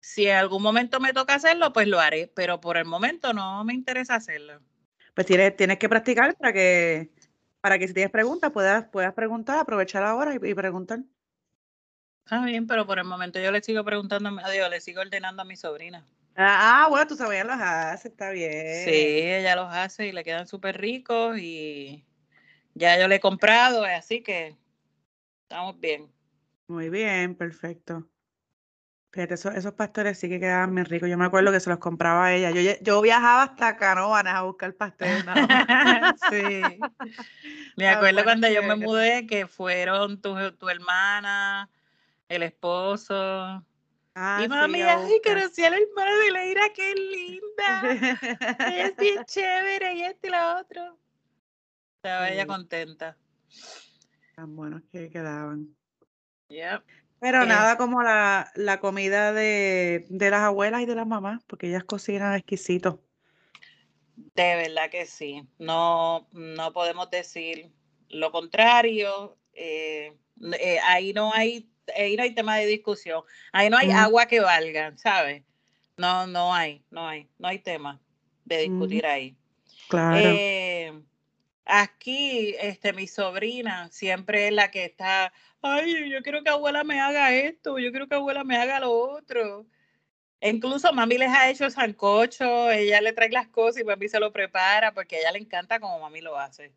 Si 0.01 0.27
en 0.27 0.35
algún 0.35 0.61
momento 0.61 0.99
me 0.99 1.13
toca 1.13 1.35
hacerlo, 1.35 1.71
pues 1.71 1.87
lo 1.87 1.99
haré, 1.99 2.31
pero 2.35 2.59
por 2.59 2.77
el 2.77 2.85
momento 2.85 3.33
no 3.33 3.63
me 3.63 3.73
interesa 3.73 4.15
hacerlo. 4.15 4.61
Pues 5.15 5.25
tienes, 5.25 5.55
tienes 5.55 5.79
que 5.79 5.87
practicar 5.87 6.35
para 6.35 6.51
que, 6.51 7.11
para 7.65 7.79
que 7.79 7.87
si 7.87 7.95
tienes 7.95 8.11
preguntas 8.11 8.51
puedas, 8.51 8.85
puedas 8.89 9.11
preguntar, 9.15 9.57
aprovechar 9.57 10.03
ahora 10.03 10.35
y, 10.35 10.53
preguntar. 10.53 10.99
Está 12.23 12.45
bien, 12.45 12.67
pero 12.67 12.85
por 12.85 12.99
el 12.99 13.05
momento 13.05 13.39
yo 13.39 13.49
le 13.49 13.63
sigo 13.63 13.83
preguntando, 13.83 14.29
adiós, 14.43 14.69
le 14.69 14.79
sigo 14.79 15.01
ordenando 15.01 15.41
a 15.41 15.45
mi 15.45 15.55
sobrina. 15.55 16.05
Ah, 16.35 16.83
ah 16.83 16.89
bueno, 16.89 17.07
tú 17.07 17.15
ella 17.15 17.43
los 17.43 17.55
hace, 17.59 18.09
está 18.09 18.29
bien. 18.29 18.85
Sí, 18.85 18.91
ella 18.91 19.55
los 19.55 19.73
hace 19.73 20.05
y 20.05 20.11
le 20.11 20.23
quedan 20.23 20.45
súper 20.45 20.79
ricos 20.79 21.39
y 21.39 22.05
ya 22.75 22.99
yo 22.99 23.07
le 23.07 23.15
he 23.15 23.19
comprado, 23.19 23.83
así 23.83 24.21
que 24.21 24.55
estamos 25.41 25.79
bien. 25.79 26.07
Muy 26.67 26.91
bien, 26.91 27.33
perfecto. 27.33 28.07
Fíjate, 29.15 29.35
esos, 29.35 29.73
pastores 29.75 30.19
sí 30.19 30.27
que 30.27 30.41
quedaban 30.41 30.73
muy 30.73 30.83
ricos. 30.83 31.07
Yo 31.07 31.17
me 31.17 31.23
acuerdo 31.23 31.49
que 31.49 31.61
se 31.61 31.69
los 31.69 31.79
compraba 31.79 32.33
ella. 32.33 32.51
Yo, 32.51 32.73
yo 32.81 33.01
viajaba 33.01 33.43
hasta 33.43 33.77
Canóvanas 33.77 34.35
a 34.35 34.41
buscar 34.41 34.73
pasteles. 34.73 35.23
sí. 36.29 36.77
Me 37.77 37.87
acuerdo 37.87 38.25
cuando 38.25 38.49
yo 38.49 38.61
me 38.61 38.75
mudé 38.75 39.25
que 39.25 39.47
fueron 39.47 40.21
tu, 40.21 40.35
tu 40.57 40.67
hermana, 40.67 41.69
el 42.27 42.43
esposo. 42.43 43.15
Ah, 44.15 44.41
y 44.43 44.49
mami, 44.49 44.81
ay, 44.81 45.21
conocí 45.23 45.63
a 45.63 45.69
la 45.69 45.77
hermana 45.77 46.11
de 46.17 46.31
Leira, 46.31 46.63
qué 46.75 46.93
linda. 46.93 48.17
ella 48.67 48.87
es 48.87 48.97
bien 48.97 49.23
chévere, 49.25 49.95
y 49.95 50.03
este 50.03 50.27
y 50.27 50.31
la 50.31 50.59
otra. 50.59 50.93
Estaba 52.03 52.29
ella 52.31 52.45
contenta. 52.45 53.15
Tan 54.35 54.57
buenos 54.57 54.81
que 54.91 55.09
quedaban. 55.09 55.73
Yep. 56.49 56.83
Pero 57.19 57.43
eh, 57.43 57.47
nada 57.47 57.77
como 57.77 58.03
la, 58.03 58.51
la 58.55 58.79
comida 58.79 59.33
de, 59.33 60.05
de, 60.09 60.29
las 60.29 60.41
abuelas 60.41 60.81
y 60.81 60.85
de 60.85 60.95
las 60.95 61.07
mamás, 61.07 61.41
porque 61.47 61.67
ellas 61.67 61.83
cocinan 61.83 62.35
exquisito. 62.35 63.01
De 64.15 64.55
verdad 64.55 64.89
que 64.89 65.05
sí. 65.05 65.47
No, 65.57 66.27
no 66.31 66.73
podemos 66.73 67.09
decir 67.09 67.71
lo 68.09 68.31
contrario. 68.31 69.37
Eh, 69.53 70.13
eh, 70.59 70.79
ahí 70.83 71.13
no 71.13 71.31
hay, 71.33 71.69
ahí 71.97 72.15
no 72.15 72.23
hay 72.23 72.33
tema 72.33 72.57
de 72.57 72.65
discusión. 72.65 73.23
Ahí 73.51 73.69
no 73.69 73.77
hay 73.77 73.91
agua 73.91 74.25
que 74.25 74.39
valga, 74.39 74.93
¿sabes? 74.97 75.43
No, 75.97 76.27
no 76.27 76.53
hay, 76.53 76.83
no 76.91 77.07
hay, 77.07 77.27
no 77.39 77.47
hay 77.47 77.59
tema 77.59 78.01
de 78.43 78.59
discutir 78.59 79.05
ahí. 79.05 79.35
Claro. 79.87 80.29
Aquí, 81.65 82.55
este, 82.59 82.93
mi 82.93 83.07
sobrina 83.07 83.89
siempre 83.91 84.47
es 84.47 84.53
la 84.53 84.71
que 84.71 84.85
está 84.85 85.33
ay, 85.65 86.11
yo 86.11 86.21
quiero 86.21 86.43
que 86.43 86.49
abuela 86.49 86.83
me 86.83 86.99
haga 86.99 87.33
esto, 87.33 87.79
yo 87.79 87.91
quiero 87.91 88.07
que 88.07 88.15
abuela 88.15 88.43
me 88.43 88.57
haga 88.57 88.79
lo 88.79 88.91
otro. 88.91 89.65
incluso 90.41 90.93
mami 90.93 91.17
les 91.17 91.29
ha 91.29 91.49
hecho 91.49 91.69
sancocho, 91.69 92.69
ella 92.69 93.01
le 93.01 93.13
trae 93.13 93.29
las 93.29 93.47
cosas 93.47 93.81
y 93.81 93.85
mami 93.85 94.07
se 94.07 94.19
lo 94.19 94.31
prepara 94.31 94.93
porque 94.93 95.15
a 95.15 95.19
ella 95.19 95.31
le 95.31 95.39
encanta 95.39 95.79
como 95.79 95.99
mami 95.99 96.21
lo 96.21 96.37
hace. 96.37 96.73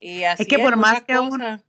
Y 0.00 0.24
así 0.24 0.42
es 0.42 0.48
que 0.48 0.58
por 0.58 0.76
más 0.76 1.02
que 1.02 1.18
uno, 1.18 1.62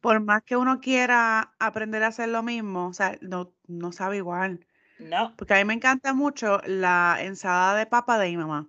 por 0.00 0.20
más 0.20 0.42
que 0.42 0.56
uno 0.56 0.80
quiera 0.80 1.54
aprender 1.58 2.02
a 2.02 2.08
hacer 2.08 2.28
lo 2.28 2.42
mismo, 2.42 2.88
o 2.88 2.92
sea, 2.92 3.16
no, 3.20 3.52
no 3.66 3.92
sabe 3.92 4.18
igual. 4.18 4.66
No. 4.98 5.34
Porque 5.36 5.54
a 5.54 5.58
mí 5.58 5.64
me 5.64 5.74
encanta 5.74 6.12
mucho 6.12 6.60
la 6.66 7.18
ensalada 7.20 7.78
de 7.78 7.86
papa 7.86 8.18
de 8.18 8.30
mi 8.30 8.36
mamá. 8.36 8.68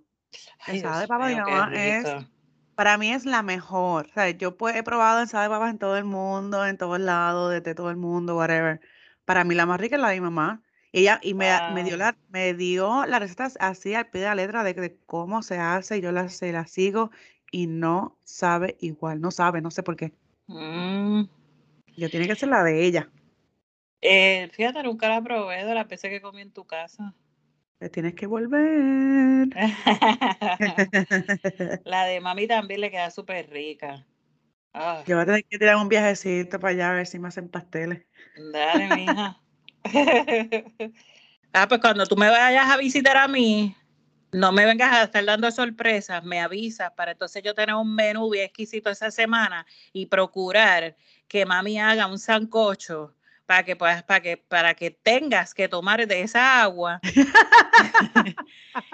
La 0.67 0.73
ensalada 0.75 1.01
de 1.01 1.07
papa 1.07 1.27
de 1.27 1.35
mi 1.35 1.41
mamá 1.41 1.71
es 1.73 2.05
para 2.79 2.97
mí 2.97 3.11
es 3.11 3.25
la 3.25 3.43
mejor. 3.43 4.05
O 4.05 4.13
sea, 4.13 4.29
yo 4.29 4.55
he 4.73 4.83
probado 4.83 5.19
ensalada 5.19 5.49
de 5.49 5.53
papas 5.53 5.71
en 5.71 5.79
todo 5.79 5.97
el 5.97 6.05
mundo, 6.05 6.65
en 6.65 6.77
todos 6.77 6.97
lados, 6.97 7.51
desde 7.51 7.75
todo 7.75 7.89
el 7.89 7.97
mundo, 7.97 8.37
whatever. 8.37 8.79
Para 9.25 9.43
mí 9.43 9.53
la 9.53 9.65
más 9.65 9.81
rica 9.81 9.97
es 9.97 10.01
la 10.01 10.07
de 10.07 10.15
mi 10.15 10.21
mamá. 10.21 10.63
Ella 10.93 11.19
y 11.21 11.33
me, 11.33 11.49
me 11.73 11.83
dio 11.83 11.97
la 11.97 12.15
me 12.29 12.53
dio 12.53 13.05
la 13.05 13.19
receta 13.19 13.51
así 13.59 13.95
al 13.95 14.09
pie 14.09 14.21
de 14.21 14.27
la 14.27 14.35
letra 14.35 14.63
de, 14.63 14.97
cómo 15.05 15.43
se 15.43 15.57
hace, 15.57 15.99
yo 15.99 16.13
la, 16.13 16.29
se 16.29 16.53
la 16.53 16.67
sigo 16.67 17.11
y 17.51 17.67
no 17.67 18.17
sabe 18.23 18.77
igual, 18.79 19.19
no 19.19 19.31
sabe, 19.31 19.59
no 19.59 19.71
sé 19.71 19.83
por 19.83 19.97
qué. 19.97 20.13
Mm. 20.47 21.23
Yo 21.97 22.09
tiene 22.09 22.27
que 22.29 22.35
ser 22.35 22.47
la 22.47 22.63
de 22.63 22.85
ella. 22.85 23.09
Eh, 23.99 24.49
fíjate, 24.53 24.83
nunca 24.83 25.09
la 25.09 25.21
probé 25.21 25.65
de 25.65 25.75
la 25.75 25.85
pez 25.85 26.03
que 26.03 26.21
comí 26.21 26.43
en 26.43 26.53
tu 26.53 26.63
casa. 26.63 27.13
Te 27.79 27.89
tienes 27.89 28.13
que 28.13 28.27
volver. 28.27 29.47
la 31.85 32.05
de 32.05 32.19
mami 32.19 32.45
también 32.45 32.81
le 32.81 32.91
queda 32.91 33.09
súper 33.09 33.49
rica. 33.49 34.05
Yo 35.05 35.15
voy 35.15 35.23
a 35.23 35.25
tener 35.25 35.45
que 35.45 35.57
tirar 35.57 35.77
un 35.77 35.89
viajecito 35.89 36.59
para 36.59 36.73
allá 36.73 36.91
a 36.91 36.93
ver 36.93 37.07
si 37.07 37.19
me 37.19 37.29
hacen 37.29 37.49
pasteles. 37.49 38.05
Dale, 38.51 38.95
mija. 38.95 39.41
ah, 41.53 41.67
pues 41.67 41.81
cuando 41.81 42.05
tú 42.05 42.15
me 42.15 42.29
vayas 42.29 42.69
a 42.69 42.77
visitar 42.77 43.17
a 43.17 43.27
mí, 43.27 43.75
no 44.31 44.51
me 44.51 44.65
vengas 44.65 44.91
a 44.91 45.03
estar 45.03 45.25
dando 45.25 45.49
sorpresas, 45.49 46.23
me 46.23 46.39
avisas 46.39 46.91
para 46.91 47.13
entonces 47.13 47.41
yo 47.41 47.55
tener 47.55 47.75
un 47.75 47.95
menú 47.95 48.29
bien 48.29 48.45
exquisito 48.45 48.89
esa 48.89 49.09
semana 49.09 49.65
y 49.91 50.05
procurar 50.05 50.95
que 51.27 51.45
mami 51.45 51.79
haga 51.79 52.07
un 52.07 52.19
sancocho 52.19 53.15
para 53.49 53.63
que 53.63 53.75
puedas, 53.75 54.03
para 54.03 54.21
que, 54.21 54.37
para 54.37 54.75
que 54.75 54.91
tengas 54.91 55.55
que 55.55 55.67
tomar 55.67 56.05
de 56.05 56.21
esa 56.21 56.61
agua 56.61 57.01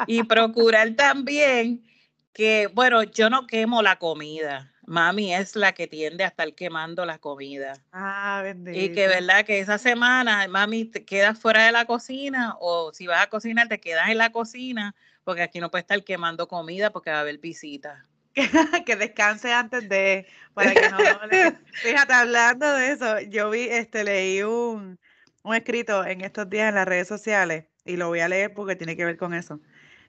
y 0.08 0.24
procurar 0.24 0.92
también 0.92 1.84
que, 2.32 2.68
bueno, 2.74 3.04
yo 3.04 3.30
no 3.30 3.48
quemo 3.48 3.82
la 3.82 3.98
comida. 3.98 4.72
Mami 4.88 5.36
es 5.36 5.58
la 5.58 5.74
que 5.74 5.88
tiende 5.88 6.24
a 6.24 6.28
estar 6.28 6.54
quemando 6.54 7.06
la 7.06 7.20
comida. 7.20 7.74
Ah, 7.92 8.40
bendito. 8.46 8.80
Y 8.80 8.94
que 8.94 9.10
verdad 9.10 9.44
que 9.44 9.60
esa 9.60 9.78
semana, 9.78 10.48
mami, 10.48 10.86
te 10.86 11.04
quedas 11.04 11.38
fuera 11.38 11.66
de 11.66 11.74
la 11.74 11.84
cocina 11.84 12.56
o 12.62 12.94
si 12.94 13.08
vas 13.08 13.24
a 13.24 13.30
cocinar, 13.30 13.68
te 13.68 13.82
quedas 13.82 14.08
en 14.08 14.20
la 14.20 14.32
cocina 14.32 14.96
porque 15.26 15.42
aquí 15.42 15.60
no 15.60 15.70
puedes 15.70 15.84
estar 15.84 16.02
quemando 16.06 16.48
comida 16.48 16.92
porque 16.92 17.12
va 17.12 17.18
a 17.18 17.22
haber 17.22 17.40
visitas. 17.40 18.06
que 18.86 18.96
descanse 18.96 19.52
antes 19.54 19.88
de, 19.88 20.28
para 20.54 20.74
que 20.74 20.90
no, 20.90 20.98
Fíjate, 21.84 22.14
hablando 22.14 22.72
de 22.74 22.92
eso, 22.92 23.20
yo 23.22 23.50
vi, 23.50 23.62
este, 23.64 24.04
leí 24.04 24.44
un, 24.44 25.00
un 25.44 25.56
escrito 25.56 26.06
en 26.06 26.22
estos 26.22 26.50
días 26.50 26.70
en 26.70 26.76
las 26.76 26.88
redes 26.88 27.08
sociales 27.08 27.66
y 27.86 27.98
lo 27.98 28.08
voy 28.08 28.20
a 28.20 28.28
leer 28.28 28.54
porque 28.54 28.76
tiene 28.76 28.98
que 28.98 29.06
ver 29.06 29.18
con 29.18 29.34
eso. 29.34 29.62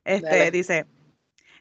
Este, 0.04 0.50
dice, 0.50 0.86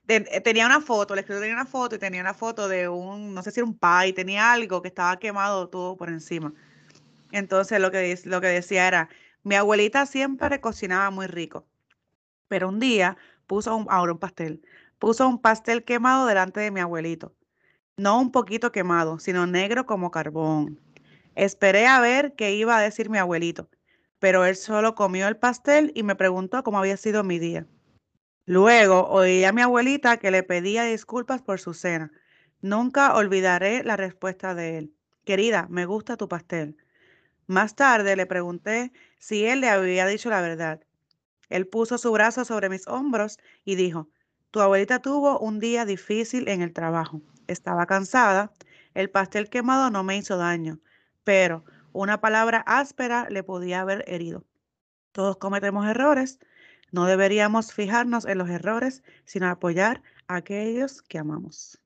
eh, 0.08 0.42
tenía 0.42 0.66
una 0.66 0.82
foto, 0.82 1.14
el 1.14 1.20
escrito 1.20 1.42
tenía 1.42 1.56
una 1.56 1.66
foto 1.66 1.96
y 1.96 2.00
tenía 2.00 2.22
una 2.22 2.34
foto 2.34 2.68
de 2.68 2.88
un, 2.88 3.34
no 3.34 3.42
sé 3.44 3.52
si 3.52 3.60
era 3.60 3.68
un 3.68 3.78
pie, 3.78 4.14
tenía 4.14 4.54
algo 4.54 4.82
que 4.82 4.88
estaba 4.88 5.18
quemado 5.18 5.68
todo 5.70 5.98
por 5.98 6.10
encima. 6.10 6.54
Entonces 7.32 7.80
lo 7.80 7.92
que, 7.92 8.18
lo 8.26 8.40
que 8.40 8.48
decía 8.48 8.88
era, 8.88 9.10
mi 9.44 9.56
abuelita 9.56 10.06
siempre 10.06 10.62
cocinaba 10.62 11.10
muy 11.10 11.28
rico, 11.28 11.68
pero 12.48 12.70
un 12.70 12.80
día 12.80 13.18
puso 13.48 13.76
un, 13.76 13.88
ahora 13.90 14.14
un 14.14 14.20
pastel, 14.20 14.62
puso 15.06 15.28
un 15.28 15.40
pastel 15.40 15.84
quemado 15.84 16.26
delante 16.26 16.62
de 16.62 16.72
mi 16.72 16.80
abuelito. 16.80 17.36
No 17.96 18.20
un 18.20 18.32
poquito 18.32 18.72
quemado, 18.72 19.20
sino 19.20 19.46
negro 19.46 19.86
como 19.86 20.10
carbón. 20.10 20.80
Esperé 21.36 21.86
a 21.86 22.00
ver 22.00 22.34
qué 22.34 22.56
iba 22.56 22.76
a 22.76 22.82
decir 22.82 23.12
mi 23.12 23.20
abuelito, 23.20 23.70
pero 24.18 24.46
él 24.46 24.56
solo 24.56 24.96
comió 24.96 25.28
el 25.28 25.38
pastel 25.38 25.92
y 25.94 26.02
me 26.02 26.16
preguntó 26.16 26.64
cómo 26.64 26.80
había 26.80 26.98
sido 26.98 27.24
mi 27.24 27.38
día. 27.38 27.68
Luego 28.48 29.08
oí 29.10 29.44
a 29.44 29.52
mi 29.52 29.62
abuelita 29.62 30.18
que 30.18 30.32
le 30.32 30.42
pedía 30.42 30.86
disculpas 30.86 31.44
por 31.44 31.60
su 31.60 31.76
cena. 31.76 32.12
Nunca 32.62 33.14
olvidaré 33.14 33.84
la 33.84 33.98
respuesta 33.98 34.56
de 34.56 34.80
él. 34.80 34.94
Querida, 35.24 35.68
me 35.70 35.86
gusta 35.86 36.18
tu 36.18 36.28
pastel. 36.28 36.78
Más 37.46 37.76
tarde 37.76 38.16
le 38.16 38.26
pregunté 38.26 38.92
si 39.20 39.46
él 39.46 39.62
le 39.62 39.70
había 39.70 40.08
dicho 40.08 40.32
la 40.32 40.42
verdad. 40.42 40.82
Él 41.50 41.68
puso 41.68 42.00
su 42.00 42.12
brazo 42.12 42.44
sobre 42.44 42.70
mis 42.70 42.88
hombros 42.88 43.38
y 43.66 43.76
dijo, 43.76 44.10
tu 44.56 44.62
abuelita 44.62 45.02
tuvo 45.02 45.38
un 45.40 45.60
día 45.60 45.84
difícil 45.84 46.48
en 46.48 46.62
el 46.62 46.72
trabajo. 46.72 47.22
Estaba 47.46 47.86
cansada. 47.88 48.54
El 48.94 49.10
pastel 49.10 49.50
quemado 49.50 49.90
no 49.90 50.06
me 50.06 50.16
hizo 50.16 50.38
daño, 50.38 50.80
pero 51.26 51.66
una 51.92 52.22
palabra 52.22 52.64
áspera 52.66 53.28
le 53.30 53.44
podía 53.44 53.82
haber 53.82 54.06
herido. 54.08 54.46
Todos 55.12 55.36
cometemos 55.36 55.86
errores. 55.86 56.40
No 56.94 57.06
deberíamos 57.06 57.74
fijarnos 57.74 58.24
en 58.24 58.38
los 58.38 58.50
errores, 58.50 59.04
sino 59.26 59.50
apoyar 59.50 60.02
a 60.28 60.38
aquellos 60.38 61.02
que 61.02 61.18
amamos. 61.18 61.78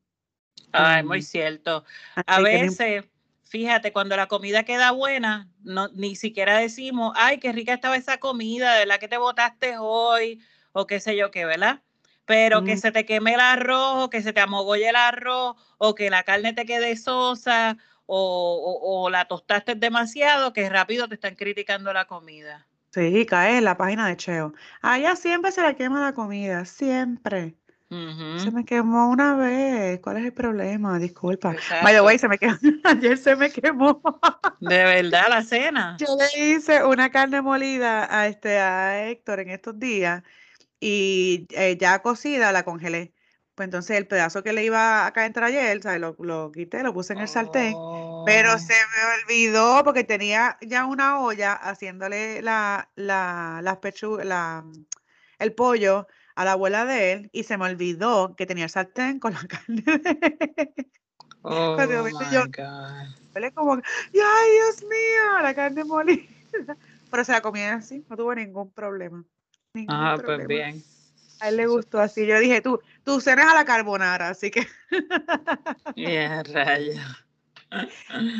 Ay, 0.72 1.04
muy 1.04 1.24
cierto. 1.24 1.84
A 2.28 2.40
veces, 2.40 3.04
fíjate, 3.46 3.92
cuando 3.92 4.16
la 4.16 4.28
comida 4.28 4.62
queda 4.62 4.92
buena, 4.92 5.50
no, 5.64 5.88
ni 5.96 6.16
siquiera 6.16 6.60
decimos, 6.60 7.14
ay, 7.16 7.40
qué 7.40 7.52
rica 7.52 7.74
estaba 7.74 7.98
esa 7.98 8.20
comida, 8.20 8.76
de 8.76 8.86
la 8.86 9.00
que 9.00 9.08
te 9.08 9.18
botaste 9.18 9.80
hoy, 9.80 10.40
o 10.72 10.86
qué 10.86 11.00
sé 11.00 11.18
yo 11.18 11.32
qué, 11.32 11.46
¿verdad? 11.46 11.82
Pero 12.30 12.64
que 12.64 12.78
se 12.78 12.92
te 12.92 13.08
queme 13.08 13.34
el 13.34 13.40
arroz, 13.40 14.04
o 14.04 14.10
que 14.12 14.22
se 14.22 14.34
te 14.34 14.40
amogolle 14.40 14.88
el 14.88 14.96
arroz, 14.96 15.56
o 15.80 15.96
que 15.96 16.12
la 16.12 16.22
carne 16.22 16.54
te 16.54 16.64
quede 16.64 16.96
sosa, 16.96 17.76
o, 18.06 18.80
o 18.84 19.10
la 19.10 19.26
tostaste 19.26 19.74
demasiado, 19.74 20.54
que 20.54 20.70
rápido 20.70 21.08
te 21.08 21.16
están 21.16 21.34
criticando 21.34 21.92
la 21.92 22.06
comida. 22.06 22.68
Sí, 22.94 23.26
cae 23.26 23.58
en 23.58 23.66
la 23.66 23.78
página 23.78 24.08
de 24.08 24.16
Cheo. 24.16 24.54
Allá 24.84 25.16
siempre 25.16 25.52
se 25.52 25.64
le 25.64 25.76
quema 25.76 26.02
la 26.02 26.14
comida, 26.14 26.66
siempre. 26.66 27.56
Se 27.90 28.52
me 28.52 28.64
quemó 28.64 29.10
una 29.10 29.36
vez. 29.36 30.00
¿Cuál 30.00 30.18
es 30.18 30.26
el 30.26 30.34
problema? 30.34 31.00
Disculpa. 31.00 31.56
By 31.82 31.96
the 31.96 32.02
way, 32.02 32.20
se 32.20 32.28
me 32.28 32.38
quemó. 32.38 32.56
Ayer 32.84 33.18
se 33.18 33.36
me 33.36 33.50
quemó. 33.50 34.04
De 34.60 34.84
verdad, 34.84 35.24
la 35.30 35.42
cena. 35.44 35.98
Yo 36.00 36.06
le 36.16 36.52
hice 36.52 36.84
una 36.84 37.10
carne 37.10 37.42
molida 37.42 38.08
a 38.16 38.28
este 38.28 38.60
a 38.60 39.08
Héctor 39.08 39.40
en 39.40 39.50
estos 39.50 39.80
días 39.80 40.22
y 40.80 41.48
eh, 41.52 41.78
ya 41.80 42.02
cocida 42.02 42.52
la 42.52 42.64
congelé. 42.64 43.14
Pues 43.56 43.68
entonces 43.68 43.98
el 43.98 44.08
pedazo 44.08 44.42
que 44.42 44.54
le 44.54 44.64
iba 44.64 45.06
a 45.06 45.12
caer 45.12 45.38
ayer, 45.44 45.82
¿sabes? 45.82 46.00
Lo, 46.00 46.16
lo 46.20 46.52
quité, 46.52 46.82
lo 46.82 46.94
puse 46.94 47.12
en 47.12 47.20
el 47.20 47.28
sartén, 47.28 47.74
pero 48.26 48.54
oh. 48.54 48.58
se 48.58 48.74
me 48.74 49.22
olvidó 49.22 49.84
porque 49.84 50.06
tenía 50.06 50.58
ya 50.62 50.86
una 50.86 51.20
olla 51.20 51.54
haciéndole 51.54 52.42
la, 52.42 52.90
la, 52.96 53.60
las 53.62 53.78
la, 54.24 54.64
el 55.40 55.54
pollo 55.54 56.08
a 56.36 56.46
la 56.46 56.54
abuela 56.54 56.86
de 56.86 57.12
él 57.12 57.30
y 57.34 57.44
se 57.44 57.58
me 57.58 57.66
olvidó 57.66 58.34
que 58.38 58.46
tenía 58.46 58.64
el 58.64 58.70
sartén 58.70 59.20
con 59.20 59.34
la 59.34 59.42
carne. 59.48 59.84
Oh, 61.42 61.76
my 61.78 62.12
God. 62.14 63.54
como, 63.54 63.74
¡ay, 63.74 64.52
Dios 64.54 64.84
mío! 64.84 65.42
La 65.42 65.54
carne 65.54 65.84
molida. 65.84 66.24
Pero 67.12 67.26
se 67.26 67.32
la 67.32 67.42
comía 67.42 67.76
así, 67.76 68.06
no 68.10 68.16
tuvo 68.16 68.36
ningún 68.36 68.72
problema. 68.72 69.26
Ah, 69.88 70.18
pues 70.24 70.48
bien. 70.48 70.84
A 71.40 71.50
él 71.50 71.58
le 71.58 71.68
gustó 71.68 72.00
así. 72.00 72.26
Yo 72.26 72.40
dije, 72.40 72.62
tú, 72.62 72.80
tú 73.04 73.22
cenas 73.22 73.52
a 73.52 73.56
la 73.56 73.66
carbonara, 73.66 74.30
así 74.30 74.52
que. 74.52 74.68
Yeah, 75.96 76.44
raya. 76.44 77.26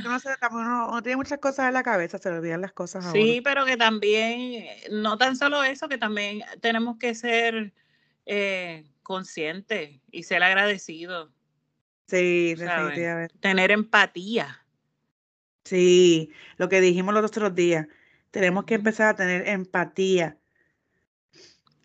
No 0.04 0.20
sé, 0.20 0.30
uno, 0.52 1.02
tiene 1.04 1.18
muchas 1.18 1.40
cosas 1.40 1.68
en 1.68 1.74
la 1.74 1.84
cabeza, 1.84 2.18
se 2.18 2.32
le 2.32 2.40
olvidan 2.40 2.62
las 2.62 2.74
cosas 2.74 3.06
ahora. 3.06 3.20
Sí, 3.20 3.42
pero 3.44 3.66
que 3.66 3.78
también, 3.78 4.66
no 4.92 5.18
tan 5.18 5.36
solo 5.36 5.64
eso, 5.64 5.88
que 5.88 6.00
también 6.00 6.42
tenemos 6.62 6.98
que 6.98 7.14
ser 7.14 7.74
eh, 8.26 8.86
conscientes 9.04 10.00
y 10.12 10.24
ser 10.24 10.42
agradecidos. 10.42 11.30
Sí, 12.08 12.56
definitivamente. 12.56 13.36
Tener 13.40 13.70
empatía. 13.70 14.66
Sí, 15.64 16.32
lo 16.58 16.68
que 16.68 16.82
dijimos 16.82 17.14
los 17.14 17.26
otros 17.26 17.54
días. 17.54 17.86
Tenemos 18.32 18.66
que 18.66 18.76
empezar 18.76 19.10
a 19.10 19.16
tener 19.16 19.48
empatía 19.48 20.39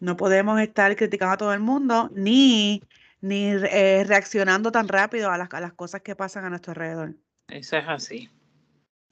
no 0.05 0.17
podemos 0.17 0.61
estar 0.61 0.95
criticando 0.97 1.33
a 1.33 1.39
todo 1.39 1.55
el 1.55 1.61
mundo 1.61 2.11
ni, 2.15 2.83
ni 3.21 3.47
eh, 3.47 4.05
reaccionando 4.07 4.71
tan 4.71 4.87
rápido 4.87 5.31
a 5.31 5.39
las, 5.39 5.49
las, 5.51 5.73
cosas 5.73 6.03
que 6.03 6.15
pasan 6.15 6.45
a 6.45 6.51
nuestro 6.51 6.73
alrededor. 6.73 7.15
Eso 7.49 7.77
es 7.79 7.85
así. 7.89 8.31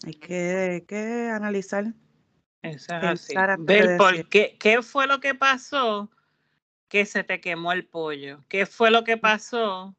Hay 0.05 0.15
que, 0.15 0.85
que 0.87 1.31
analizar. 1.31 1.87
Eso 2.61 2.95
es 2.95 3.05
así. 3.05 3.35
Ver 3.61 3.97
por 3.97 4.29
qué, 4.29 4.57
qué 4.61 4.83
fue 4.83 5.07
lo 5.07 5.19
que 5.21 5.35
pasó 5.35 6.11
que 6.89 7.07
se 7.07 7.25
te 7.25 7.41
quemó 7.41 7.73
el 7.73 7.87
pollo. 7.87 8.45
¿Qué 8.49 8.67
fue 8.67 8.91
lo 8.91 9.03
que 9.03 9.17
pasó? 9.17 9.97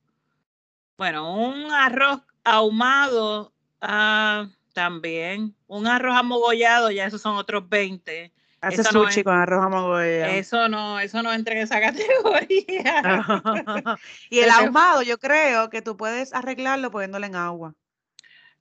Bueno, 0.95 1.35
un 1.35 1.71
arroz 1.71 2.21
ahumado 2.43 3.51
ah, 3.81 4.47
también. 4.73 5.55
Un 5.65 5.87
arroz 5.87 6.15
amogollado, 6.15 6.91
ya 6.91 7.07
esos 7.07 7.21
son 7.21 7.35
otros 7.35 7.67
20 7.67 8.31
Hace 8.63 8.83
sushi 8.85 9.23
con 9.23 9.35
arroz 9.35 10.01
Eso 10.03 10.69
no, 10.69 10.97
eso 10.99 11.21
no 11.21 11.33
entra 11.33 11.53
en 11.53 11.61
esa 11.61 11.81
categoría. 11.81 13.25
y 14.29 14.39
el 14.39 14.49
ahumado, 14.49 15.01
yo 15.01 15.17
creo 15.17 15.69
que 15.69 15.81
tú 15.81 15.97
puedes 15.97 16.33
arreglarlo 16.33 16.89
poniéndolo 16.89 17.25
en 17.25 17.35
agua. 17.35 17.75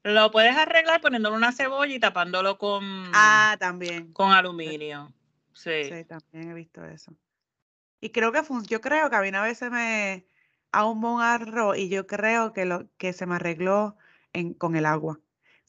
Lo 0.03 0.33
puedes 0.33 0.57
arreglar 0.57 1.01
poniéndole 1.01 1.37
una 1.37 1.53
cebolla 1.53 1.95
y 1.95 2.01
tapándolo 2.01 2.59
con. 2.59 2.83
Ah, 3.15 3.57
también. 3.61 4.12
Con 4.12 4.33
aluminio. 4.33 5.12
Sí. 5.53 5.85
Sí, 5.85 6.05
también 6.05 6.51
he 6.51 6.55
visto 6.55 6.85
eso. 6.85 7.15
Y 8.01 8.11
creo 8.11 8.33
que 8.33 8.41
yo 8.67 8.81
creo 8.81 9.09
que 9.09 9.17
a 9.17 9.21
mí 9.21 9.29
una 9.29 9.43
vez 9.43 9.59
se 9.59 9.71
me 9.71 10.27
ahumó 10.73 11.15
un 11.15 11.23
arroz 11.23 11.79
y 11.79 11.88
yo 11.88 12.09
creo 12.09 12.53
que 12.53 12.65
lo 12.65 12.88
que 12.97 13.12
se 13.12 13.27
me 13.27 13.37
arregló 13.37 13.97
en, 14.33 14.55
con 14.55 14.75
el 14.75 14.87
agua. 14.87 15.21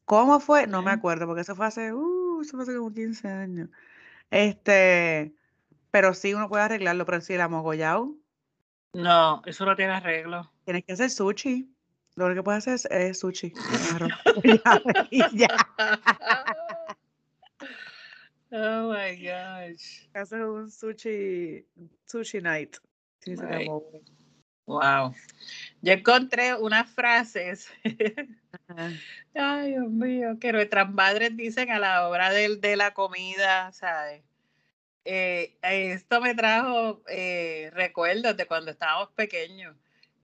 ¿Cómo 0.06 0.40
fue? 0.40 0.66
No 0.66 0.82
me 0.82 0.90
acuerdo, 0.90 1.28
porque 1.28 1.42
eso 1.42 1.56
fue 1.56 1.68
hace, 1.68 1.94
uh, 1.94 2.42
eso 2.42 2.58
fue 2.58 2.64
hace 2.64 2.76
como 2.76 2.92
15 2.92 3.28
años. 3.28 3.70
Este, 4.34 5.36
pero 5.92 6.16
sí 6.16 6.34
uno 6.34 6.50
puede 6.50 6.64
arreglarlo, 6.64 7.06
pero 7.06 7.22
si 7.22 7.34
el 7.34 7.42
amogollado. 7.42 8.16
No, 8.94 9.44
eso 9.46 9.64
no 9.64 9.76
tiene 9.76 9.94
arreglo. 9.94 10.52
Tienes 10.66 10.84
que 10.86 10.94
hacer 10.94 11.12
sushi. 11.12 11.72
Lo 12.16 12.26
único 12.26 12.40
que 12.40 12.44
puedes 12.44 12.68
hacer 12.68 12.92
es, 12.92 13.20
sushi. 13.20 13.54
Oh 18.56 18.94
my 18.94 19.16
gosh. 19.16 20.06
Haces 20.14 20.34
un 20.34 20.70
sushi, 20.70 21.66
sushi 22.06 22.40
night. 22.40 22.78
Wow. 24.66 25.14
Yo 25.82 25.94
encontré 25.94 26.56
unas 26.56 26.90
frases. 26.90 27.70
Ay, 29.36 29.72
Dios 29.72 29.90
mío, 29.90 30.38
que 30.40 30.54
nuestras 30.54 30.90
madres 30.92 31.36
dicen 31.36 31.72
a 31.72 31.80
la 31.80 32.08
hora 32.08 32.30
de, 32.32 32.56
de 32.58 32.76
la 32.76 32.94
comida, 32.94 33.72
¿sabes? 33.74 34.24
Eh, 35.06 35.58
esto 35.62 36.22
me 36.22 36.34
trajo 36.34 37.02
eh, 37.10 37.70
recuerdos 37.74 38.38
de 38.38 38.46
cuando 38.46 38.72
estábamos 38.72 39.10
pequeños. 39.12 39.76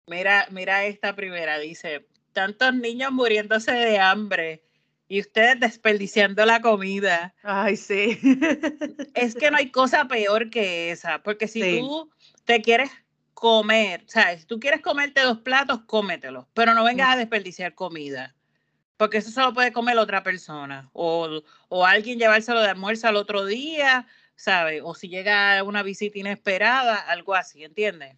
Mira, 0.08 0.47
mira 0.52 0.86
esta 0.86 1.15
primera, 1.15 1.60
dice, 1.60 2.08
tantos 2.32 2.73
niños 2.73 3.12
muriéndose 3.12 3.73
de 3.73 3.99
hambre 3.99 4.63
y 5.10 5.19
ustedes 5.19 5.60
desperdiciando 5.60 6.45
la 6.45 6.62
comida. 6.62 7.36
Ay, 7.43 7.75
sí. 7.75 8.17
es 9.13 9.36
que 9.36 9.52
no 9.52 9.58
hay 9.58 9.69
cosa 9.69 10.08
peor 10.08 10.49
que 10.49 10.91
esa, 10.91 11.21
porque 11.21 11.47
si 11.47 11.80
tú 11.80 12.10
te 12.45 12.62
quieres 12.62 12.89
comer, 13.39 14.04
¿sabes? 14.06 14.41
Si 14.41 14.45
tú 14.45 14.60
quieres 14.60 14.82
comerte 14.82 15.21
dos 15.21 15.38
platos, 15.38 15.80
cómetelos, 15.86 16.45
pero 16.54 16.73
no 16.73 16.84
vengas 16.84 17.13
a 17.13 17.15
desperdiciar 17.15 17.73
comida, 17.73 18.36
porque 18.97 19.19
eso 19.19 19.32
solo 19.32 19.54
puede 19.54 19.71
comer 19.71 19.97
otra 19.97 20.23
persona, 20.23 20.89
o, 20.91 21.41
o 21.69 21.86
alguien 21.86 22.19
llevárselo 22.19 22.60
de 22.60 22.67
almuerzo 22.67 23.08
al 23.08 23.15
otro 23.15 23.45
día, 23.45 24.06
¿sabes? 24.36 24.82
O 24.84 24.93
si 24.93 25.08
llega 25.08 25.63
una 25.63 25.84
visita 25.84 26.19
inesperada, 26.19 26.95
algo 26.95 27.34
así, 27.34 27.63
¿entiendes? 27.63 28.17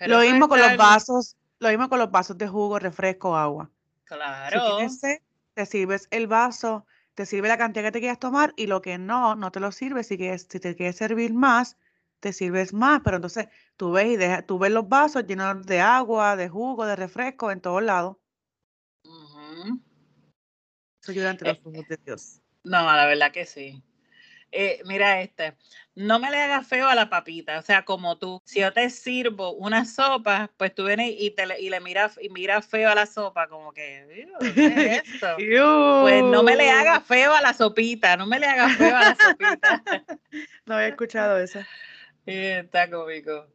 lo 0.00 0.20
mismo 0.20 0.46
con 0.46 0.60
los 0.60 0.76
vasos, 0.76 1.34
lo 1.58 1.70
mismo 1.70 1.88
con 1.88 1.98
los 1.98 2.10
vasos 2.10 2.36
de 2.36 2.48
jugo, 2.48 2.78
refresco, 2.78 3.34
agua. 3.34 3.70
Claro. 4.04 4.86
Si 4.90 5.18
te 5.54 5.64
sirves 5.64 6.06
el 6.10 6.26
vaso, 6.26 6.84
te 7.14 7.24
sirve 7.24 7.48
la 7.48 7.56
cantidad 7.56 7.84
que 7.84 7.92
te 7.92 8.00
quieras 8.00 8.18
tomar 8.18 8.52
y 8.58 8.66
lo 8.66 8.82
que 8.82 8.98
no, 8.98 9.36
no 9.36 9.50
te 9.50 9.58
lo 9.58 9.72
sirve. 9.72 10.04
Si, 10.04 10.18
quieres, 10.18 10.46
si 10.50 10.60
te 10.60 10.76
quieres 10.76 10.96
servir 10.96 11.32
más, 11.32 11.78
te 12.20 12.32
sirves 12.32 12.72
más, 12.72 13.00
pero 13.04 13.16
entonces 13.16 13.48
tú 13.76 13.92
ves 13.92 14.06
y 14.06 14.16
deja, 14.16 14.42
tú 14.42 14.58
ves 14.58 14.70
los 14.70 14.88
vasos 14.88 15.26
llenos 15.26 15.64
de 15.66 15.80
agua, 15.80 16.36
de 16.36 16.48
jugo, 16.48 16.86
de 16.86 16.96
refresco 16.96 17.50
en 17.50 17.60
todos 17.60 17.82
lados. 17.82 18.16
Eso 21.02 21.12
ayuda 21.12 21.30
ante 21.30 21.44
los 21.46 21.58
ojos 21.64 21.88
de 21.88 21.98
Dios. 22.04 22.40
No, 22.64 22.82
la 22.82 23.06
verdad 23.06 23.32
que 23.32 23.46
sí. 23.46 23.82
Eh, 24.50 24.80
mira 24.86 25.20
este, 25.20 25.58
no 25.94 26.18
me 26.18 26.30
le 26.30 26.38
hagas 26.38 26.66
feo 26.66 26.88
a 26.88 26.94
la 26.94 27.10
papita, 27.10 27.58
o 27.58 27.62
sea, 27.62 27.84
como 27.84 28.16
tú, 28.16 28.40
si 28.46 28.60
yo 28.60 28.72
te 28.72 28.88
sirvo 28.88 29.52
una 29.52 29.84
sopa, 29.84 30.50
pues 30.56 30.74
tú 30.74 30.86
vienes 30.86 31.12
y, 31.18 31.32
te 31.32 31.44
le, 31.44 31.60
y 31.60 31.68
le 31.68 31.80
miras 31.80 32.18
y 32.18 32.30
mira 32.30 32.62
feo 32.62 32.88
a 32.88 32.94
la 32.94 33.04
sopa, 33.04 33.46
como 33.48 33.72
que, 33.72 34.26
¿qué 34.54 34.66
es 34.66 35.04
esto? 35.20 35.36
pues 36.00 36.22
no 36.22 36.42
me 36.42 36.56
le 36.56 36.70
hagas 36.70 37.04
feo 37.04 37.34
a 37.34 37.42
la 37.42 37.52
sopita, 37.52 38.16
no 38.16 38.26
me 38.26 38.38
le 38.38 38.46
hagas 38.46 38.76
feo 38.76 38.96
a 38.96 39.00
la 39.00 39.16
sopita. 39.16 39.82
no 40.66 40.76
había 40.76 40.88
escuchado 40.88 41.36
eso. 41.38 41.60
está 42.64 42.90
cómico. 42.90 43.46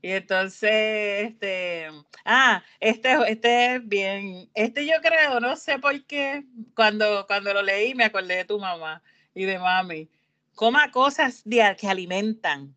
Y 0.00 0.10
entonces, 0.10 1.30
este, 1.30 1.88
ah, 2.24 2.62
este, 2.80 3.14
este 3.28 3.76
es 3.76 3.88
bien, 3.88 4.50
este 4.52 4.84
yo 4.84 4.94
creo, 5.00 5.38
no 5.38 5.54
sé 5.54 5.78
por 5.78 6.04
qué, 6.06 6.44
cuando, 6.74 7.24
cuando 7.28 7.54
lo 7.54 7.62
leí 7.62 7.94
me 7.94 8.04
acordé 8.04 8.38
de 8.38 8.44
tu 8.44 8.58
mamá 8.58 9.00
y 9.32 9.44
de 9.44 9.58
mami. 9.60 10.10
Coma 10.56 10.90
cosas 10.90 11.42
de, 11.44 11.76
que 11.78 11.88
alimentan. 11.88 12.74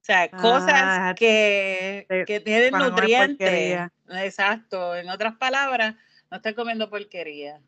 O 0.00 0.04
sea, 0.04 0.30
cosas 0.30 0.72
ah, 0.74 1.14
que, 1.16 2.06
que 2.26 2.40
tienen 2.40 2.72
nutrientes. 2.72 3.90
Exacto. 4.08 4.94
En 4.96 5.08
otras 5.08 5.36
palabras, 5.36 5.94
no 6.30 6.36
estás 6.36 6.54
comiendo 6.54 6.88
porquería. 6.90 7.60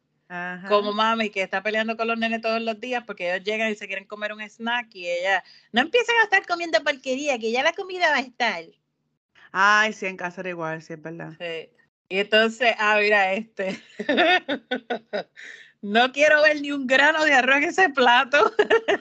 Como 0.68 0.92
mami 0.92 1.30
que 1.30 1.42
está 1.42 1.62
peleando 1.62 1.96
con 1.96 2.08
los 2.08 2.18
nenes 2.18 2.40
todos 2.40 2.60
los 2.60 2.80
días 2.80 3.04
porque 3.06 3.32
ellos 3.32 3.44
llegan 3.44 3.70
y 3.70 3.74
se 3.74 3.86
quieren 3.86 4.06
comer 4.06 4.32
un 4.32 4.40
snack 4.40 4.94
y 4.94 5.08
ella, 5.08 5.44
no 5.72 5.82
empiecen 5.82 6.14
a 6.20 6.24
estar 6.24 6.46
comiendo 6.46 6.82
porquería, 6.82 7.38
que 7.38 7.52
ya 7.52 7.62
la 7.62 7.72
comida 7.72 8.10
va 8.10 8.16
a 8.16 8.20
estar. 8.20 8.64
Ay, 9.52 9.92
sí, 9.92 10.06
en 10.06 10.16
casa 10.16 10.40
era 10.40 10.50
igual, 10.50 10.82
sí, 10.82 10.94
es 10.94 11.02
verdad. 11.02 11.34
Sí. 11.38 11.68
Y 12.08 12.18
entonces, 12.18 12.74
ah, 12.78 12.96
mira 12.98 13.32
este. 13.34 13.80
No 15.82 16.12
quiero 16.12 16.40
ver 16.42 16.60
ni 16.60 16.70
un 16.70 16.86
grano 16.86 17.24
de 17.24 17.32
arroz 17.32 17.56
en 17.56 17.64
ese 17.64 17.88
plato. 17.88 18.52